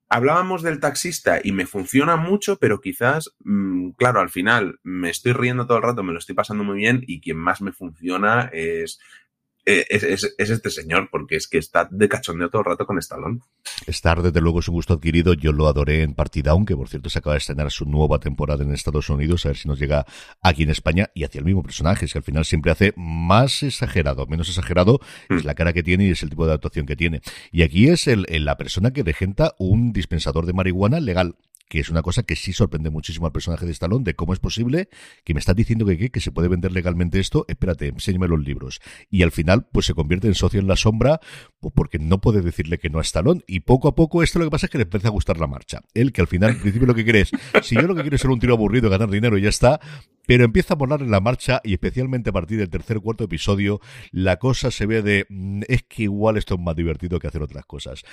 Hablábamos 0.10 0.62
del 0.62 0.80
taxista 0.80 1.40
y 1.44 1.54
me 1.54 1.66
funciona 1.66 2.18
mucho, 2.18 2.60
pero 2.60 2.82
quizás, 2.82 3.36
mmm, 3.40 3.94
claro, 3.98 4.20
al 4.20 4.30
final 4.30 4.80
me 4.84 5.10
estoy 5.10 5.34
riendo 5.34 5.66
todo 5.66 5.78
el 5.78 5.84
rato, 5.84 6.04
me 6.04 6.14
lo 6.14 6.20
estoy 6.20 6.36
pasando 6.36 6.64
muy 6.64 6.78
bien 6.78 7.04
y 7.08 7.20
quien 7.20 7.38
más 7.38 7.64
me 7.64 7.72
funciona 7.72 8.52
es 8.54 9.00
eh, 9.70 9.86
es, 9.88 10.02
es, 10.02 10.36
es, 10.36 10.50
este 10.50 10.72
señor, 10.72 11.10
porque 11.12 11.36
es 11.36 11.48
que 11.48 11.60
está 11.60 11.88
de 11.92 12.10
cachondeo 12.10 12.50
todo 12.50 12.62
el 12.62 12.66
rato 12.66 12.88
con 12.88 12.98
Stallone. 12.98 13.40
Star, 13.86 14.24
desde 14.24 14.42
luego, 14.42 14.62
es 14.62 14.68
un 14.68 14.74
gusto 14.74 14.96
adquirido. 14.96 15.36
Yo 15.36 15.52
lo 15.52 15.68
adoré 15.68 16.02
en 16.02 16.16
Partida, 16.16 16.52
aunque 16.52 16.76
por 16.76 16.90
cierto 16.90 17.12
se 17.12 17.20
acaba 17.20 17.36
de 17.36 17.38
estrenar 17.38 17.70
su 17.70 17.86
nueva 17.86 18.20
temporada 18.20 18.64
en 18.64 18.74
Estados 18.74 19.12
Unidos, 19.12 19.46
a 19.46 19.50
ver 19.50 19.58
si 19.58 19.68
nos 19.68 19.80
llega 19.80 20.08
aquí 20.42 20.64
en 20.64 20.72
España 20.72 21.12
y 21.14 21.24
hacia 21.24 21.38
el 21.38 21.46
mismo 21.46 21.62
personaje, 21.62 22.06
es 22.06 22.14
que 22.14 22.18
al 22.18 22.24
final 22.24 22.46
siempre 22.46 22.72
hace 22.72 22.94
más 22.98 23.62
exagerado, 23.62 24.26
menos 24.26 24.50
exagerado, 24.50 25.02
mm. 25.30 25.36
es 25.36 25.46
la 25.46 25.54
cara 25.54 25.72
que 25.72 25.84
tiene 25.84 26.06
y 26.06 26.12
es 26.12 26.24
el 26.24 26.32
tipo 26.32 26.48
de 26.48 26.54
actuación 26.54 26.88
que 26.88 26.96
tiene. 26.96 27.22
Y 27.52 27.62
aquí 27.62 27.90
es 27.90 28.08
el, 28.08 28.26
el 28.30 28.46
la 28.46 28.58
persona 28.58 28.92
que 28.92 29.04
regenta 29.04 29.54
un 29.60 29.94
dispensador 29.94 30.48
de 30.48 30.54
marihuana 30.54 31.00
legal 31.00 31.36
que 31.70 31.80
es 31.80 31.90
una 31.90 32.02
cosa 32.02 32.24
que 32.24 32.36
sí 32.36 32.52
sorprende 32.52 32.90
muchísimo 32.90 33.28
al 33.28 33.32
personaje 33.32 33.66
de 33.66 33.72
Stallone, 33.72 34.04
de 34.04 34.16
cómo 34.16 34.34
es 34.34 34.40
posible 34.40 34.90
que 35.24 35.34
me 35.34 35.40
estás 35.40 35.56
diciendo 35.56 35.86
que, 35.86 35.98
que, 35.98 36.10
que 36.10 36.20
se 36.20 36.32
puede 36.32 36.50
vender 36.50 36.72
legalmente 36.72 37.20
esto, 37.20 37.46
espérate, 37.48 37.88
enséñame 37.88 38.28
los 38.28 38.44
libros. 38.44 38.82
Y 39.10 39.24
al 39.24 39.32
final, 39.32 39.68
pues 39.72 39.86
se 39.86 39.94
convierte 39.94 40.28
en 40.28 40.36
socio 40.36 40.60
en 40.60 40.68
la 40.68 40.76
sombra, 40.76 41.22
pues 41.60 41.74
porque 41.74 42.00
no 42.00 42.20
puede 42.20 42.42
decirle 42.42 42.80
que 42.80 42.90
no 42.90 43.00
a 43.00 43.02
Stallone. 43.02 43.42
Y 43.48 43.62
poco 43.62 43.88
a 43.88 43.96
poco 43.96 44.24
esto 44.24 44.40
lo 44.40 44.46
que 44.46 44.52
pasa 44.52 44.66
es 44.66 44.72
que 44.72 44.80
le 44.80 44.84
empieza 44.84 45.08
a 45.08 45.12
gustar 45.12 45.40
la 45.40 45.48
marcha. 45.48 45.82
Él, 45.94 46.12
que 46.12 46.22
al 46.22 46.28
final, 46.28 46.52
al 46.52 46.58
principio 46.58 46.88
lo 46.88 46.96
que 46.96 47.04
quiere 47.04 47.22
es, 47.22 47.32
si 47.62 47.76
yo 47.76 47.84
lo 47.84 47.96
que 47.96 48.02
quiero 48.02 48.16
es 48.16 48.22
ser 48.22 48.32
un 48.32 48.40
tiro 48.40 48.56
aburrido, 48.56 48.90
ganar 48.90 49.10
dinero 49.10 49.38
y 49.38 49.44
ya 49.44 49.50
está, 49.50 49.80
pero 50.26 50.46
empieza 50.46 50.74
a 50.74 50.78
volar 50.78 51.02
en 51.02 51.12
la 51.12 51.22
marcha 51.22 51.62
y 51.64 51.74
especialmente 51.74 52.30
a 52.30 52.34
partir 52.34 52.60
del 52.60 52.70
tercer 52.70 52.98
o 52.98 53.02
cuarto 53.02 53.24
episodio, 53.24 53.80
la 54.12 54.38
cosa 54.38 54.72
se 54.72 54.86
ve 54.86 55.02
de, 55.02 55.26
es 55.68 55.84
que 55.84 56.04
igual 56.04 56.38
esto 56.38 56.56
es 56.56 56.60
más 56.60 56.76
divertido 56.76 57.20
que 57.20 57.28
hacer 57.28 57.42
otras 57.42 57.66
cosas. 57.66 58.04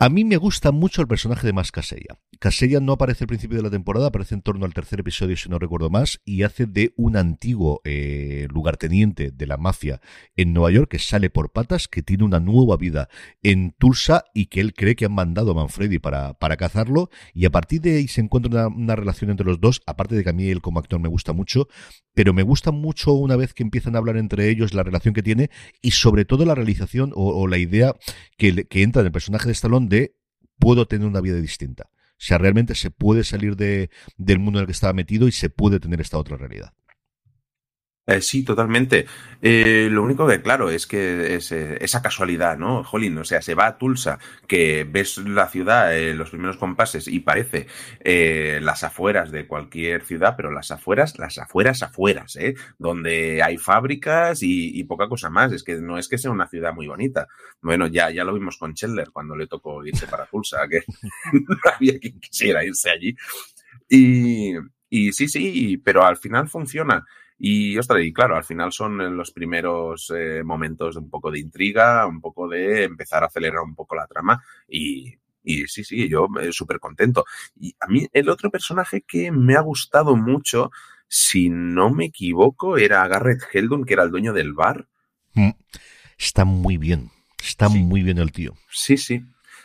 A 0.00 0.08
mí 0.08 0.24
me 0.24 0.36
gusta 0.36 0.72
mucho 0.72 1.02
el 1.02 1.06
personaje 1.06 1.46
de 1.46 1.52
Más 1.52 1.70
Casella. 1.70 2.18
Casella 2.40 2.80
no 2.80 2.94
aparece 2.94 3.22
al 3.22 3.28
principio 3.28 3.58
de 3.58 3.62
la 3.62 3.70
temporada, 3.70 4.08
aparece 4.08 4.34
en 4.34 4.42
torno 4.42 4.66
al 4.66 4.74
tercer 4.74 4.98
episodio, 4.98 5.36
si 5.36 5.48
no 5.48 5.60
recuerdo 5.60 5.88
más, 5.88 6.20
y 6.24 6.42
hace 6.42 6.66
de 6.66 6.92
un 6.96 7.16
antiguo 7.16 7.80
eh, 7.84 8.48
lugarteniente 8.50 9.30
de 9.30 9.46
la 9.46 9.56
mafia 9.56 10.00
en 10.34 10.52
Nueva 10.52 10.72
York 10.72 10.90
que 10.90 10.98
sale 10.98 11.30
por 11.30 11.52
patas, 11.52 11.86
que 11.86 12.02
tiene 12.02 12.24
una 12.24 12.40
nueva 12.40 12.76
vida 12.76 13.08
en 13.40 13.70
Tulsa 13.78 14.24
y 14.34 14.46
que 14.46 14.60
él 14.60 14.74
cree 14.74 14.96
que 14.96 15.04
han 15.04 15.14
mandado 15.14 15.52
a 15.52 15.54
Manfredi 15.54 16.00
para, 16.00 16.34
para 16.34 16.56
cazarlo, 16.56 17.08
y 17.32 17.44
a 17.44 17.50
partir 17.50 17.80
de 17.80 17.98
ahí 17.98 18.08
se 18.08 18.20
encuentra 18.20 18.50
una, 18.50 18.66
una 18.66 18.96
relación 18.96 19.30
entre 19.30 19.46
los 19.46 19.60
dos, 19.60 19.80
aparte 19.86 20.16
de 20.16 20.24
que 20.24 20.30
a 20.30 20.34
mí 20.34 20.48
él 20.48 20.60
como 20.60 20.80
actor 20.80 20.98
me 20.98 21.08
gusta 21.08 21.32
mucho, 21.32 21.68
pero 22.14 22.32
me 22.32 22.42
gusta 22.42 22.70
mucho 22.70 23.12
una 23.12 23.36
vez 23.36 23.52
que 23.52 23.62
empiezan 23.62 23.94
a 23.94 23.98
hablar 23.98 24.16
entre 24.16 24.48
ellos 24.48 24.72
la 24.72 24.82
relación 24.82 25.14
que 25.14 25.22
tiene 25.22 25.50
y 25.82 25.90
sobre 25.90 26.24
todo 26.24 26.44
la 26.44 26.54
realización 26.54 27.12
o, 27.14 27.46
la 27.46 27.58
idea 27.58 27.94
que, 28.38 28.64
que 28.64 28.82
entra 28.82 29.00
en 29.00 29.06
el 29.06 29.12
personaje 29.12 29.46
de 29.46 29.52
Stallone 29.52 29.88
de 29.88 30.14
puedo 30.58 30.86
tener 30.86 31.06
una 31.06 31.20
vida 31.20 31.40
distinta. 31.40 31.90
O 31.92 32.26
sea, 32.26 32.38
realmente 32.38 32.74
se 32.74 32.90
puede 32.90 33.24
salir 33.24 33.56
de, 33.56 33.90
del 34.16 34.38
mundo 34.38 34.58
en 34.58 34.62
el 34.62 34.66
que 34.66 34.72
estaba 34.72 34.92
metido 34.92 35.28
y 35.28 35.32
se 35.32 35.50
puede 35.50 35.80
tener 35.80 36.00
esta 36.00 36.16
otra 36.16 36.36
realidad. 36.36 36.72
Eh, 38.06 38.20
sí, 38.20 38.44
totalmente. 38.44 39.06
Eh, 39.40 39.88
lo 39.90 40.02
único 40.02 40.26
que, 40.26 40.42
claro, 40.42 40.68
es 40.68 40.86
que 40.86 41.36
es 41.36 41.50
eh, 41.52 41.78
esa 41.80 42.02
casualidad, 42.02 42.58
¿no? 42.58 42.84
Jolín, 42.84 43.16
o 43.16 43.24
sea, 43.24 43.40
se 43.40 43.54
va 43.54 43.66
a 43.66 43.78
Tulsa, 43.78 44.18
que 44.46 44.84
ves 44.84 45.16
la 45.18 45.48
ciudad, 45.48 45.90
los 46.14 46.28
primeros 46.28 46.58
compases, 46.58 47.08
y 47.08 47.20
parece 47.20 47.66
las 48.60 48.84
afueras 48.84 49.30
de 49.30 49.46
cualquier 49.46 50.04
ciudad, 50.04 50.34
pero 50.36 50.50
las 50.50 50.70
afueras, 50.70 51.18
las 51.18 51.38
afueras, 51.38 51.82
afueras, 51.82 52.36
¿eh? 52.36 52.54
Donde 52.78 53.42
hay 53.42 53.56
fábricas 53.56 54.40
y, 54.42 54.84
poca 54.84 55.08
cosa 55.08 55.30
más. 55.30 55.52
Es 55.52 55.64
que 55.64 55.76
no 55.76 55.96
es 55.96 56.08
que 56.08 56.18
sea 56.18 56.30
una 56.30 56.46
ciudad 56.46 56.74
muy 56.74 56.86
bonita. 56.86 57.26
Bueno, 57.62 57.86
ya, 57.86 58.10
ya 58.10 58.24
lo 58.24 58.34
vimos 58.34 58.58
con 58.58 58.74
Chandler 58.74 59.10
cuando 59.12 59.34
le 59.34 59.46
tocó 59.46 59.84
irse 59.84 60.06
para 60.06 60.26
Tulsa, 60.26 60.68
que 60.68 60.82
no 61.32 61.56
había 61.74 61.98
quien 61.98 62.20
quisiera 62.20 62.62
irse 62.64 62.90
allí. 62.90 63.16
Y 63.88 65.12
sí, 65.12 65.26
sí, 65.28 65.78
pero 65.78 66.04
al 66.04 66.16
final 66.18 66.48
funciona. 66.48 67.04
Y, 67.38 67.76
ostras, 67.78 68.02
y 68.02 68.12
claro, 68.12 68.36
al 68.36 68.44
final 68.44 68.72
son 68.72 69.16
los 69.16 69.32
primeros 69.32 70.12
eh, 70.16 70.42
momentos 70.44 70.94
de 70.94 71.00
un 71.00 71.10
poco 71.10 71.30
de 71.30 71.40
intriga, 71.40 72.06
un 72.06 72.20
poco 72.20 72.48
de 72.48 72.84
empezar 72.84 73.22
a 73.22 73.26
acelerar 73.26 73.60
un 73.60 73.74
poco 73.74 73.96
la 73.96 74.06
trama 74.06 74.42
y, 74.68 75.14
y 75.42 75.66
sí, 75.66 75.84
sí, 75.84 76.08
yo 76.08 76.28
eh, 76.40 76.52
súper 76.52 76.80
contento. 76.80 77.24
Y 77.58 77.74
a 77.80 77.86
mí 77.86 78.08
el 78.12 78.28
otro 78.28 78.50
personaje 78.50 79.02
que 79.02 79.30
me 79.30 79.56
ha 79.56 79.60
gustado 79.60 80.16
mucho, 80.16 80.70
si 81.06 81.50
no 81.50 81.90
me 81.90 82.06
equivoco, 82.06 82.78
era 82.78 83.06
Garrett 83.08 83.42
Heldon, 83.52 83.84
que 83.84 83.94
era 83.94 84.04
el 84.04 84.10
dueño 84.10 84.32
del 84.32 84.54
bar. 84.54 84.88
Mm. 85.34 85.50
Está 86.16 86.44
muy 86.44 86.78
bien, 86.78 87.10
está 87.42 87.68
sí. 87.68 87.78
muy 87.78 88.02
bien 88.02 88.18
el 88.18 88.32
tío. 88.32 88.54
Sí, 88.70 88.96
sí. 88.96 89.22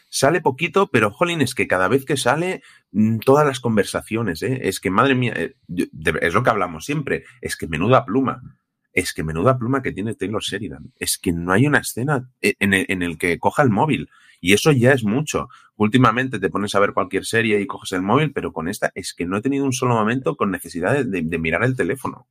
Sale 0.09 0.41
poquito, 0.41 0.89
pero 0.91 1.11
jolín, 1.11 1.41
es 1.41 1.53
que 1.53 1.67
cada 1.67 1.87
vez 1.87 2.03
que 2.03 2.17
sale, 2.17 2.63
mm, 2.91 3.19
todas 3.19 3.45
las 3.45 3.59
conversaciones, 3.59 4.41
¿eh? 4.41 4.59
es 4.63 4.79
que 4.79 4.89
madre 4.89 5.13
mía, 5.13 5.33
eh, 5.35 5.55
es 6.21 6.33
lo 6.33 6.43
que 6.43 6.49
hablamos 6.49 6.85
siempre, 6.85 7.25
es 7.41 7.55
que 7.55 7.67
menuda 7.67 8.05
pluma, 8.05 8.41
es 8.91 9.13
que 9.13 9.23
menuda 9.23 9.59
pluma 9.59 9.83
que 9.83 9.91
tiene 9.91 10.15
Taylor 10.15 10.41
Sheridan, 10.41 10.91
es 10.97 11.19
que 11.19 11.31
no 11.31 11.53
hay 11.53 11.67
una 11.67 11.77
escena 11.77 12.27
en 12.41 12.73
el, 12.73 12.85
en 12.89 13.03
el 13.03 13.19
que 13.19 13.37
coja 13.37 13.61
el 13.61 13.69
móvil, 13.69 14.09
y 14.41 14.53
eso 14.53 14.71
ya 14.71 14.93
es 14.93 15.03
mucho. 15.03 15.49
Últimamente 15.75 16.39
te 16.39 16.49
pones 16.49 16.73
a 16.73 16.79
ver 16.79 16.93
cualquier 16.93 17.25
serie 17.25 17.61
y 17.61 17.67
coges 17.67 17.91
el 17.91 18.01
móvil, 18.01 18.31
pero 18.33 18.51
con 18.51 18.67
esta 18.67 18.91
es 18.95 19.13
que 19.13 19.25
no 19.25 19.37
he 19.37 19.41
tenido 19.41 19.65
un 19.65 19.73
solo 19.73 19.95
momento 19.95 20.37
con 20.37 20.49
necesidad 20.49 21.05
de 21.05 21.37
mirar 21.37 21.63
el 21.63 21.75
teléfono. 21.75 22.27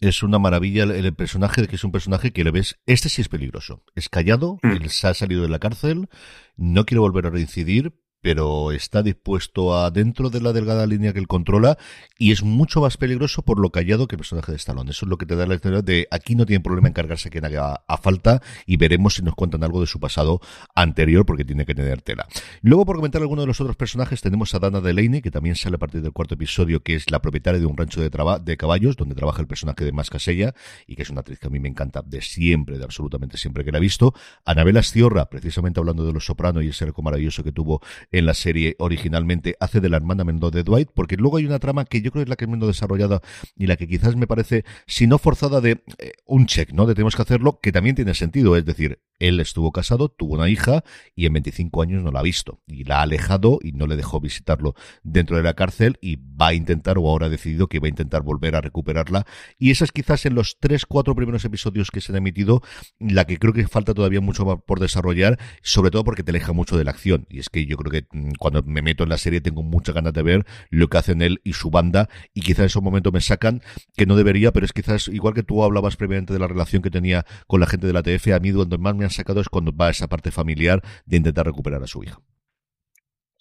Es 0.00 0.22
una 0.22 0.38
maravilla 0.38 0.84
el, 0.84 0.92
el, 0.92 1.14
personaje, 1.14 1.66
que 1.66 1.76
es 1.76 1.84
un 1.84 1.92
personaje 1.92 2.32
que 2.32 2.44
le 2.44 2.50
ves, 2.50 2.78
este 2.86 3.08
sí 3.08 3.22
es 3.22 3.28
peligroso. 3.28 3.84
Es 3.94 4.08
callado, 4.08 4.58
mm. 4.62 4.70
él 4.70 4.90
se 4.90 5.08
ha 5.08 5.14
salido 5.14 5.42
de 5.42 5.48
la 5.48 5.58
cárcel, 5.58 6.08
no 6.56 6.84
quiere 6.84 7.00
volver 7.00 7.26
a 7.26 7.30
reincidir, 7.30 7.94
pero 8.20 8.72
está 8.72 9.02
dispuesto 9.02 9.76
a 9.76 9.90
dentro 9.90 10.30
de 10.30 10.40
la 10.40 10.52
delgada 10.52 10.86
línea 10.86 11.12
que 11.12 11.18
él 11.18 11.28
controla 11.28 11.78
y 12.18 12.32
es 12.32 12.42
mucho 12.42 12.80
más 12.80 12.96
peligroso 12.96 13.42
por 13.42 13.60
lo 13.60 13.70
callado 13.70 14.08
que 14.08 14.16
el 14.16 14.18
personaje 14.18 14.52
de 14.52 14.56
Stallone. 14.56 14.90
Eso 14.90 15.06
es 15.06 15.10
lo 15.10 15.18
que 15.18 15.26
te 15.26 15.36
da 15.36 15.46
la 15.46 15.54
idea 15.54 15.82
de 15.82 16.08
aquí 16.10 16.34
no 16.34 16.46
tiene 16.46 16.62
problema 16.62 16.88
en 16.88 16.94
cargarse 16.94 17.30
quien 17.30 17.44
haga 17.44 17.82
a 17.86 17.96
falta 17.98 18.42
y 18.66 18.76
veremos 18.76 19.14
si 19.14 19.22
nos 19.22 19.34
cuentan 19.34 19.62
algo 19.64 19.80
de 19.80 19.86
su 19.86 20.00
pasado 20.00 20.40
anterior 20.74 21.24
porque 21.26 21.44
tiene 21.44 21.64
que 21.64 21.74
tener 21.74 22.02
tela. 22.02 22.26
Luego, 22.62 22.84
por 22.84 22.96
comentar 22.96 23.22
alguno 23.22 23.42
de 23.42 23.46
los 23.46 23.60
otros 23.60 23.76
personajes, 23.76 24.20
tenemos 24.20 24.54
a 24.54 24.58
Dana 24.58 24.80
Delaney, 24.80 25.22
que 25.22 25.30
también 25.30 25.56
sale 25.56 25.76
a 25.76 25.78
partir 25.78 26.02
del 26.02 26.12
cuarto 26.12 26.34
episodio, 26.34 26.82
que 26.82 26.94
es 26.94 27.10
la 27.10 27.20
propietaria 27.20 27.60
de 27.60 27.66
un 27.66 27.76
rancho 27.76 28.00
de, 28.00 28.56
caballos, 28.56 28.96
donde 28.96 29.14
trabaja 29.14 29.40
el 29.40 29.46
personaje 29.46 29.84
de 29.84 29.92
Más 29.92 30.10
Casella, 30.10 30.54
y 30.86 30.96
que 30.96 31.02
es 31.02 31.10
una 31.10 31.20
actriz 31.20 31.38
que 31.38 31.46
a 31.46 31.50
mí 31.50 31.60
me 31.60 31.68
encanta 31.68 32.02
de 32.02 32.20
siempre, 32.20 32.78
de 32.78 32.84
absolutamente 32.84 33.36
siempre 33.36 33.64
que 33.64 33.72
la 33.72 33.78
he 33.78 33.80
visto. 33.80 34.14
Anabela 34.44 34.82
Stiorra, 34.82 35.28
precisamente 35.28 35.80
hablando 35.80 36.04
de 36.04 36.12
Los 36.12 36.26
Soprano 36.26 36.62
y 36.62 36.68
ese 36.68 36.84
arco 36.84 37.02
maravilloso 37.02 37.44
que 37.44 37.52
tuvo 37.52 37.80
en 38.12 38.26
la 38.26 38.34
serie 38.34 38.76
originalmente, 38.78 39.56
hace 39.60 39.80
de 39.80 39.88
la 39.88 39.96
hermana 39.96 40.24
menor 40.24 40.52
de 40.52 40.62
Dwight, 40.62 40.90
porque 40.94 41.16
luego 41.16 41.36
hay 41.38 41.46
una 41.46 41.58
trama 41.58 41.84
que 41.84 42.00
yo 42.00 42.10
creo 42.10 42.20
que 42.20 42.24
es 42.24 42.28
la 42.28 42.36
que 42.36 42.44
es 42.44 42.50
menos 42.50 42.68
desarrollada 42.68 43.20
y 43.56 43.66
la 43.66 43.76
que 43.76 43.88
quizás 43.88 44.16
me 44.16 44.26
parece, 44.26 44.64
si 44.86 45.06
no 45.06 45.18
forzada, 45.18 45.60
de 45.60 45.82
eh, 45.98 46.12
un 46.26 46.46
check, 46.46 46.72
¿no? 46.72 46.86
De 46.86 46.94
tenemos 46.94 47.16
que 47.16 47.22
hacerlo, 47.22 47.60
que 47.62 47.72
también 47.72 47.96
tiene 47.96 48.14
sentido, 48.14 48.56
es 48.56 48.64
decir, 48.64 49.00
él 49.18 49.40
estuvo 49.40 49.72
casado, 49.72 50.08
tuvo 50.08 50.34
una 50.34 50.48
hija 50.48 50.84
y 51.14 51.26
en 51.26 51.32
25 51.32 51.82
años 51.82 52.02
no 52.02 52.10
la 52.10 52.20
ha 52.20 52.22
visto 52.22 52.60
y 52.66 52.84
la 52.84 53.00
ha 53.00 53.02
alejado 53.02 53.58
y 53.62 53.72
no 53.72 53.86
le 53.86 53.96
dejó 53.96 54.20
visitarlo 54.20 54.74
dentro 55.02 55.36
de 55.36 55.42
la 55.42 55.54
cárcel 55.54 55.98
y 56.00 56.16
va 56.16 56.48
a 56.48 56.54
intentar 56.54 56.98
o 56.98 57.08
ahora 57.08 57.26
ha 57.26 57.28
decidido 57.28 57.68
que 57.68 57.80
va 57.80 57.86
a 57.86 57.90
intentar 57.90 58.22
volver 58.22 58.54
a 58.54 58.60
recuperarla. 58.60 59.26
Y 59.58 59.70
esa 59.70 59.84
es 59.84 59.92
quizás 59.92 60.24
en 60.26 60.34
los 60.34 60.58
3, 60.60 60.86
4 60.86 61.14
primeros 61.14 61.44
episodios 61.44 61.90
que 61.90 62.00
se 62.00 62.12
han 62.12 62.18
emitido 62.18 62.62
la 62.98 63.26
que 63.26 63.38
creo 63.38 63.52
que 63.52 63.66
falta 63.66 63.94
todavía 63.94 64.20
mucho 64.20 64.44
por 64.60 64.80
desarrollar, 64.80 65.38
sobre 65.62 65.90
todo 65.90 66.04
porque 66.04 66.22
te 66.22 66.30
aleja 66.30 66.52
mucho 66.52 66.76
de 66.76 66.84
la 66.84 66.92
acción. 66.92 67.26
Y 67.28 67.40
es 67.40 67.48
que 67.48 67.66
yo 67.66 67.76
creo 67.76 67.90
que 67.90 67.97
mm, 68.10 68.32
cuando 68.38 68.62
me 68.62 68.82
meto 68.82 69.04
en 69.04 69.10
la 69.10 69.18
serie 69.18 69.40
tengo 69.40 69.62
muchas 69.62 69.94
ganas 69.94 70.12
de 70.12 70.22
ver 70.22 70.46
lo 70.70 70.88
que 70.88 70.98
hacen 70.98 71.22
él 71.22 71.40
y 71.44 71.54
su 71.54 71.70
banda 71.70 72.08
y 72.34 72.40
quizás 72.42 72.60
en 72.60 72.66
esos 72.66 72.82
momentos 72.82 73.12
me 73.12 73.20
sacan 73.20 73.62
que 73.96 74.06
no 74.06 74.16
debería, 74.16 74.52
pero 74.52 74.66
es 74.66 74.72
quizás 74.72 75.08
igual 75.08 75.34
que 75.34 75.42
tú 75.42 75.62
hablabas 75.62 75.96
previamente 75.96 76.32
de 76.32 76.38
la 76.38 76.48
relación 76.48 76.82
que 76.82 76.90
tenía 76.90 77.26
con 77.46 77.60
la 77.60 77.66
gente 77.66 77.86
de 77.86 77.92
la 77.92 78.02
TF, 78.02 78.28
a 78.28 78.40
mí 78.40 78.50
donde 78.50 78.78
más 78.78 78.94
me 78.94 79.04
han 79.04 79.10
sacado 79.10 79.40
es 79.40 79.48
cuando 79.48 79.74
va 79.74 79.88
a 79.88 79.90
esa 79.90 80.08
parte 80.08 80.30
familiar 80.30 80.82
de 81.06 81.16
intentar 81.16 81.46
recuperar 81.46 81.82
a 81.82 81.86
su 81.86 82.02
hija. 82.02 82.20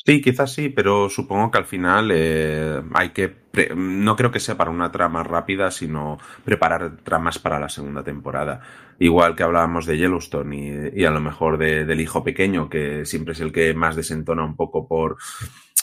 Sí, 0.08 0.22
quizás 0.22 0.54
sí, 0.54 0.70
pero 0.70 1.10
supongo 1.10 1.52
que 1.52 1.58
al 1.58 1.66
final 1.66 2.12
eh, 2.14 2.82
hay 2.94 3.10
que... 3.10 3.36
No 3.76 4.16
creo 4.16 4.32
que 4.32 4.40
sea 4.40 4.56
para 4.56 4.72
una 4.72 4.90
trama 4.90 5.22
rápida, 5.22 5.70
sino 5.70 6.18
preparar 6.46 6.96
tramas 7.04 7.40
para 7.40 7.60
la 7.60 7.68
segunda 7.68 8.06
temporada. 8.06 8.62
Igual 9.00 9.36
que 9.36 9.44
hablábamos 9.44 9.86
de 9.86 9.98
Yellowstone 9.98 10.94
y, 10.96 11.04
a 11.04 11.12
lo 11.12 11.20
mejor 11.20 11.58
del 11.58 12.00
hijo 12.00 12.24
pequeño, 12.24 12.70
que 12.70 13.06
siempre 13.06 13.34
es 13.34 13.42
el 13.42 13.52
que 13.52 13.74
más 13.74 13.98
desentona 13.98 14.46
un 14.46 14.56
poco 14.56 14.88
por 14.88 15.18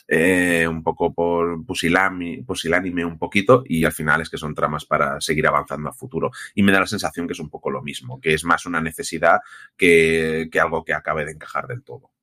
eh, 0.08 0.66
un 0.66 0.82
poco 0.82 1.12
por 1.12 1.62
pusilánime 1.66 3.04
un 3.04 3.18
poquito 3.18 3.62
y 3.66 3.84
al 3.84 3.92
final 3.92 4.22
es 4.22 4.30
que 4.30 4.38
son 4.38 4.54
tramas 4.54 4.86
para 4.86 5.20
seguir 5.20 5.46
avanzando 5.46 5.90
a 5.90 5.92
futuro. 5.92 6.30
Y 6.54 6.62
me 6.62 6.72
da 6.72 6.80
la 6.80 6.86
sensación 6.86 7.26
que 7.26 7.34
es 7.34 7.40
un 7.40 7.50
poco 7.50 7.70
lo 7.70 7.82
mismo, 7.82 8.18
que 8.18 8.32
es 8.32 8.44
más 8.44 8.64
una 8.64 8.80
necesidad 8.80 9.40
que, 9.76 10.48
que 10.50 10.60
algo 10.60 10.82
que 10.82 10.94
acabe 10.94 11.26
de 11.26 11.32
encajar 11.32 11.66
del 11.66 11.82
todo. 11.82 12.13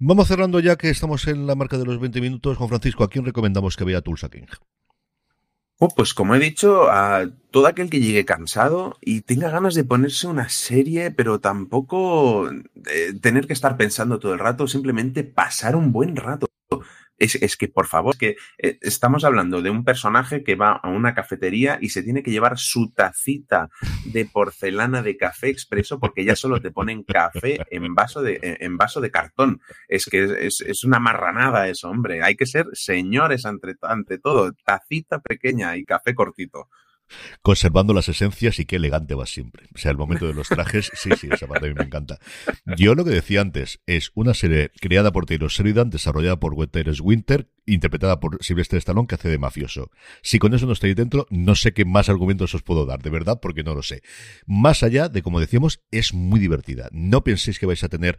Vamos 0.00 0.28
cerrando 0.28 0.60
ya 0.60 0.76
que 0.76 0.90
estamos 0.90 1.26
en 1.26 1.48
la 1.48 1.56
marca 1.56 1.76
de 1.76 1.84
los 1.84 1.98
20 1.98 2.20
minutos. 2.20 2.56
Juan 2.56 2.68
Francisco, 2.68 3.02
¿a 3.02 3.10
quién 3.10 3.24
recomendamos 3.24 3.76
que 3.76 3.82
vea 3.82 4.00
Tulsa 4.00 4.28
King? 4.28 4.46
Oh, 5.80 5.88
pues 5.88 6.14
como 6.14 6.36
he 6.36 6.38
dicho, 6.38 6.88
a 6.88 7.28
todo 7.50 7.66
aquel 7.66 7.90
que 7.90 7.98
llegue 7.98 8.24
cansado 8.24 8.96
y 9.00 9.22
tenga 9.22 9.50
ganas 9.50 9.74
de 9.74 9.82
ponerse 9.82 10.28
una 10.28 10.48
serie, 10.48 11.10
pero 11.10 11.40
tampoco 11.40 12.48
eh, 12.50 13.12
tener 13.20 13.48
que 13.48 13.52
estar 13.52 13.76
pensando 13.76 14.20
todo 14.20 14.32
el 14.34 14.38
rato, 14.38 14.68
simplemente 14.68 15.24
pasar 15.24 15.74
un 15.74 15.90
buen 15.90 16.14
rato. 16.14 16.48
Es, 17.18 17.56
que, 17.56 17.68
por 17.68 17.86
favor, 17.86 18.14
es 18.14 18.18
que 18.18 18.36
eh, 18.58 18.78
estamos 18.80 19.24
hablando 19.24 19.60
de 19.60 19.70
un 19.70 19.84
personaje 19.84 20.44
que 20.44 20.54
va 20.54 20.72
a 20.72 20.88
una 20.88 21.14
cafetería 21.14 21.78
y 21.80 21.88
se 21.88 22.02
tiene 22.02 22.22
que 22.22 22.30
llevar 22.30 22.58
su 22.58 22.90
tacita 22.92 23.70
de 24.04 24.24
porcelana 24.24 25.02
de 25.02 25.16
café 25.16 25.48
expreso 25.48 25.98
porque 25.98 26.24
ya 26.24 26.36
solo 26.36 26.60
te 26.60 26.70
ponen 26.70 27.02
café 27.02 27.58
en 27.70 27.94
vaso 27.94 28.22
de, 28.22 28.38
en 28.42 28.76
vaso 28.76 29.00
de 29.00 29.10
cartón. 29.10 29.60
Es 29.88 30.06
que 30.06 30.46
es, 30.46 30.60
es 30.60 30.84
una 30.84 31.00
marranada 31.00 31.68
eso, 31.68 31.90
hombre. 31.90 32.22
Hay 32.22 32.36
que 32.36 32.46
ser 32.46 32.66
señores 32.72 33.44
ante, 33.46 33.74
ante 33.82 34.18
todo. 34.18 34.52
Tacita 34.64 35.20
pequeña 35.20 35.76
y 35.76 35.84
café 35.84 36.14
cortito 36.14 36.68
conservando 37.42 37.94
las 37.94 38.08
esencias 38.08 38.58
y 38.58 38.64
qué 38.64 38.76
elegante 38.76 39.14
va 39.14 39.26
siempre. 39.26 39.66
O 39.74 39.78
sea, 39.78 39.90
el 39.90 39.96
momento 39.96 40.26
de 40.26 40.34
los 40.34 40.48
trajes, 40.48 40.90
sí, 40.94 41.10
sí, 41.18 41.28
esa 41.30 41.46
parte 41.46 41.66
a 41.66 41.68
mí 41.68 41.74
me 41.74 41.84
encanta. 41.84 42.18
Yo 42.76 42.94
lo 42.94 43.04
que 43.04 43.10
decía 43.10 43.40
antes 43.40 43.80
es 43.86 44.10
una 44.14 44.34
serie 44.34 44.70
creada 44.80 45.12
por 45.12 45.26
Taylor 45.26 45.50
Sheridan, 45.50 45.90
desarrollada 45.90 46.38
por 46.38 46.54
Wet 46.54 46.70
Winter, 47.00 47.48
interpretada 47.66 48.20
por 48.20 48.42
Sylvester 48.42 48.78
Stallone, 48.78 49.06
que 49.06 49.14
hace 49.14 49.28
de 49.28 49.38
mafioso. 49.38 49.90
Si 50.22 50.38
con 50.38 50.54
eso 50.54 50.66
no 50.66 50.72
estoy 50.72 50.94
dentro, 50.94 51.26
no 51.30 51.54
sé 51.54 51.72
qué 51.72 51.84
más 51.84 52.08
argumentos 52.08 52.54
os 52.54 52.62
puedo 52.62 52.86
dar, 52.86 53.02
de 53.02 53.10
verdad, 53.10 53.40
porque 53.40 53.62
no 53.62 53.74
lo 53.74 53.82
sé. 53.82 54.02
Más 54.46 54.82
allá 54.82 55.08
de, 55.08 55.22
como 55.22 55.40
decíamos, 55.40 55.80
es 55.90 56.14
muy 56.14 56.40
divertida. 56.40 56.88
No 56.92 57.24
penséis 57.24 57.58
que 57.58 57.66
vais 57.66 57.84
a 57.84 57.88
tener 57.88 58.18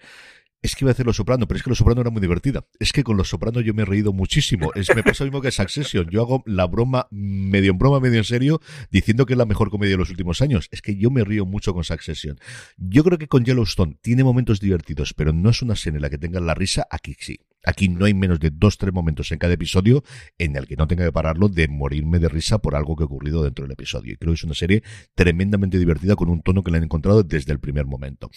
es 0.62 0.76
que 0.76 0.84
iba 0.84 0.91
a 0.91 0.93
hacer 0.93 1.06
Los 1.06 1.15
Soprano, 1.15 1.48
pero 1.48 1.58
es 1.58 1.63
que 1.63 1.69
Los 1.69 1.78
Soprano 1.78 2.02
era 2.02 2.10
muy 2.10 2.22
divertida. 2.22 2.65
Es 2.80 2.91
que 2.91 3.04
con 3.04 3.17
Los 3.17 3.30
Soprano 3.30 3.62
yo 3.62 3.74
me 3.74 3.84
he 3.84 3.86
reído 3.86 4.12
muchísimo. 4.12 4.72
Es, 4.76 4.93
me 4.93 5.04
pasa 5.04 5.24
lo 5.24 5.32
mismo 5.32 5.41
que 5.41 5.52
Succession. 5.52 6.10
Yo 6.10 6.22
hago 6.22 6.43
la 6.45 6.67
broma, 6.67 7.08
medio 7.12 7.72
en 7.72 7.78
broma, 7.78 8.00
medio 8.00 8.17
en 8.17 8.26
serio, 8.26 8.62
diciendo 8.91 9.26
que 9.26 9.34
es 9.34 9.38
la 9.38 9.45
mejor 9.45 9.69
comedia 9.69 9.91
de 9.91 9.98
los 9.98 10.10
últimos 10.10 10.41
años. 10.41 10.67
Es 10.72 10.82
que 10.82 10.98
yo 10.98 11.12
me 11.12 11.24
río 11.24 11.45
mucho 11.45 11.74
con 11.74 11.84
Succession. 11.84 12.39
Yo 12.78 13.04
creo 13.04 13.17
que 13.17 13.28
con 13.28 13.45
Yellowstone 13.45 13.98
tiene 14.02 14.24
momentos 14.24 14.60
divertidos, 14.60 15.13
pero 15.13 15.32
no 15.32 15.50
es 15.50 15.62
una 15.62 15.74
escena 15.74 15.98
en 15.98 16.02
la 16.02 16.10
que 16.10 16.17
tengan 16.17 16.45
la 16.45 16.56
risa. 16.56 16.88
Aquí 16.91 17.15
sí. 17.19 17.39
Aquí 17.65 17.89
no 17.89 18.06
hay 18.06 18.13
menos 18.13 18.39
de 18.39 18.52
dos, 18.52 18.78
tres 18.78 18.93
momentos 18.93 19.32
en 19.32 19.38
cada 19.38 19.54
episodio 19.54 20.04
en 20.38 20.56
el 20.56 20.65
que 20.65 20.76
no 20.78 20.88
tenga 20.88 21.06
que 21.06 21.12
pararlo 21.12 21.50
de 21.50 21.67
morirme 21.67 22.19
de 22.19 22.30
risa 22.30 22.60
por 22.60 22.76
algo 22.76 22.95
que 22.95 23.04
ha 23.04 23.06
ocurrido 23.06 23.43
dentro 23.43 23.65
del 23.65 23.74
episodio. 23.74 24.13
Y 24.13 24.15
creo 24.15 24.32
que 24.32 24.36
es 24.36 24.43
una 24.43 24.54
serie 24.54 24.84
tremendamente 25.13 25.78
divertida 25.78 26.15
con 26.15 26.30
un 26.30 26.41
tono 26.41 26.63
que 26.63 26.72
la 26.72 26.78
han 26.78 26.86
encontrado 26.86 27.24
desde 27.24 27.52
el 27.52 27.60
primer 27.60 27.86
momento. 27.86 28.30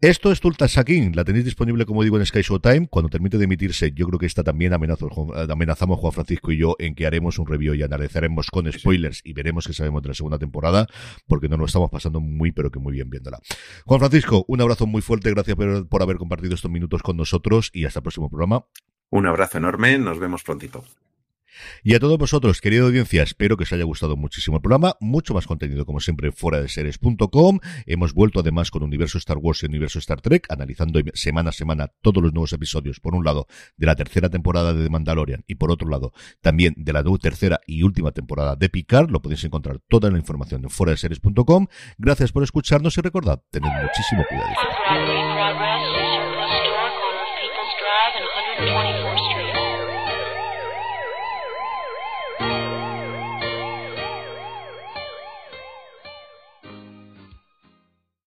Esto 0.00 0.30
es 0.30 0.40
Tulta 0.40 0.68
Sakin. 0.68 1.16
La 1.16 1.24
tenéis 1.24 1.44
disponible, 1.44 1.86
como 1.86 2.02
digo, 2.04 2.18
en 2.18 2.26
Sky 2.26 2.42
Showtime. 2.42 2.86
Cuando 2.88 3.08
termine 3.08 3.36
de 3.36 3.44
emitirse, 3.44 3.92
yo 3.92 4.06
creo 4.06 4.18
que 4.18 4.26
esta 4.26 4.44
también 4.44 4.72
amenazo, 4.72 5.08
amenazamos 5.50 5.98
Juan 5.98 6.12
Francisco 6.12 6.52
y 6.52 6.58
yo 6.58 6.76
en 6.78 6.94
que 6.94 7.06
haremos 7.06 7.38
un 7.38 7.46
review 7.46 7.74
y 7.74 7.82
analizaremos 7.82 8.48
con 8.50 8.70
spoilers 8.70 9.22
y 9.24 9.32
veremos 9.32 9.66
qué 9.66 9.72
sabemos 9.72 10.02
de 10.02 10.08
la 10.08 10.14
segunda 10.14 10.38
temporada, 10.38 10.86
porque 11.26 11.48
no 11.48 11.56
lo 11.56 11.66
estamos 11.66 11.90
pasando 11.90 12.20
muy, 12.20 12.52
pero 12.52 12.70
que 12.70 12.78
muy 12.78 12.92
bien 12.92 13.10
viéndola. 13.10 13.40
Juan 13.86 14.00
Francisco, 14.00 14.44
un 14.46 14.60
abrazo 14.60 14.86
muy 14.86 15.02
fuerte. 15.02 15.30
Gracias 15.30 15.56
por, 15.56 15.88
por 15.88 16.02
haber 16.02 16.16
compartido 16.16 16.54
estos 16.54 16.70
minutos 16.70 17.02
con 17.02 17.16
nosotros 17.16 17.70
y 17.72 17.84
hasta 17.86 18.00
el 18.00 18.02
próximo 18.02 18.28
programa. 18.28 18.51
Un 19.10 19.26
abrazo 19.26 19.58
enorme, 19.58 19.98
nos 19.98 20.18
vemos 20.18 20.42
prontito. 20.42 20.84
Y 21.82 21.94
a 21.94 22.00
todos 22.00 22.18
vosotros, 22.18 22.60
querida 22.60 22.84
audiencia, 22.84 23.22
espero 23.22 23.56
que 23.56 23.64
os 23.64 23.72
haya 23.72 23.84
gustado 23.84 24.16
muchísimo 24.16 24.56
el 24.56 24.62
programa. 24.62 24.96
Mucho 25.00 25.34
más 25.34 25.46
contenido, 25.46 25.84
como 25.84 26.00
siempre, 26.00 26.32
fuera 26.32 26.60
de 26.60 26.68
series.com. 26.68 27.58
Hemos 27.86 28.14
vuelto 28.14 28.40
además 28.40 28.70
con 28.70 28.82
Universo 28.82 29.18
Star 29.18 29.38
Wars 29.38 29.62
y 29.62 29.66
Universo 29.66 29.98
Star 29.98 30.20
Trek, 30.20 30.46
analizando 30.50 31.00
semana 31.14 31.50
a 31.50 31.52
semana 31.52 31.88
todos 32.00 32.22
los 32.22 32.32
nuevos 32.32 32.52
episodios, 32.52 33.00
por 33.00 33.14
un 33.14 33.24
lado, 33.24 33.46
de 33.76 33.86
la 33.86 33.96
tercera 33.96 34.28
temporada 34.28 34.72
de 34.72 34.84
The 34.84 34.90
Mandalorian 34.90 35.44
y 35.46 35.56
por 35.56 35.70
otro 35.70 35.88
lado, 35.88 36.12
también 36.40 36.74
de 36.76 36.92
la 36.92 37.02
tercera 37.20 37.60
y 37.66 37.82
última 37.82 38.12
temporada 38.12 38.56
de 38.56 38.68
Picard. 38.68 39.10
Lo 39.10 39.20
podéis 39.20 39.44
encontrar 39.44 39.80
toda 39.88 40.10
la 40.10 40.18
información 40.18 40.64
en 40.64 40.70
fuera 40.70 40.92
de 40.92 40.98
series.com. 40.98 41.66
Gracias 41.98 42.32
por 42.32 42.42
escucharnos 42.42 42.96
y 42.96 43.00
recordad, 43.00 43.42
tened 43.50 43.70
muchísimo 43.82 44.24
cuidado. 44.28 45.91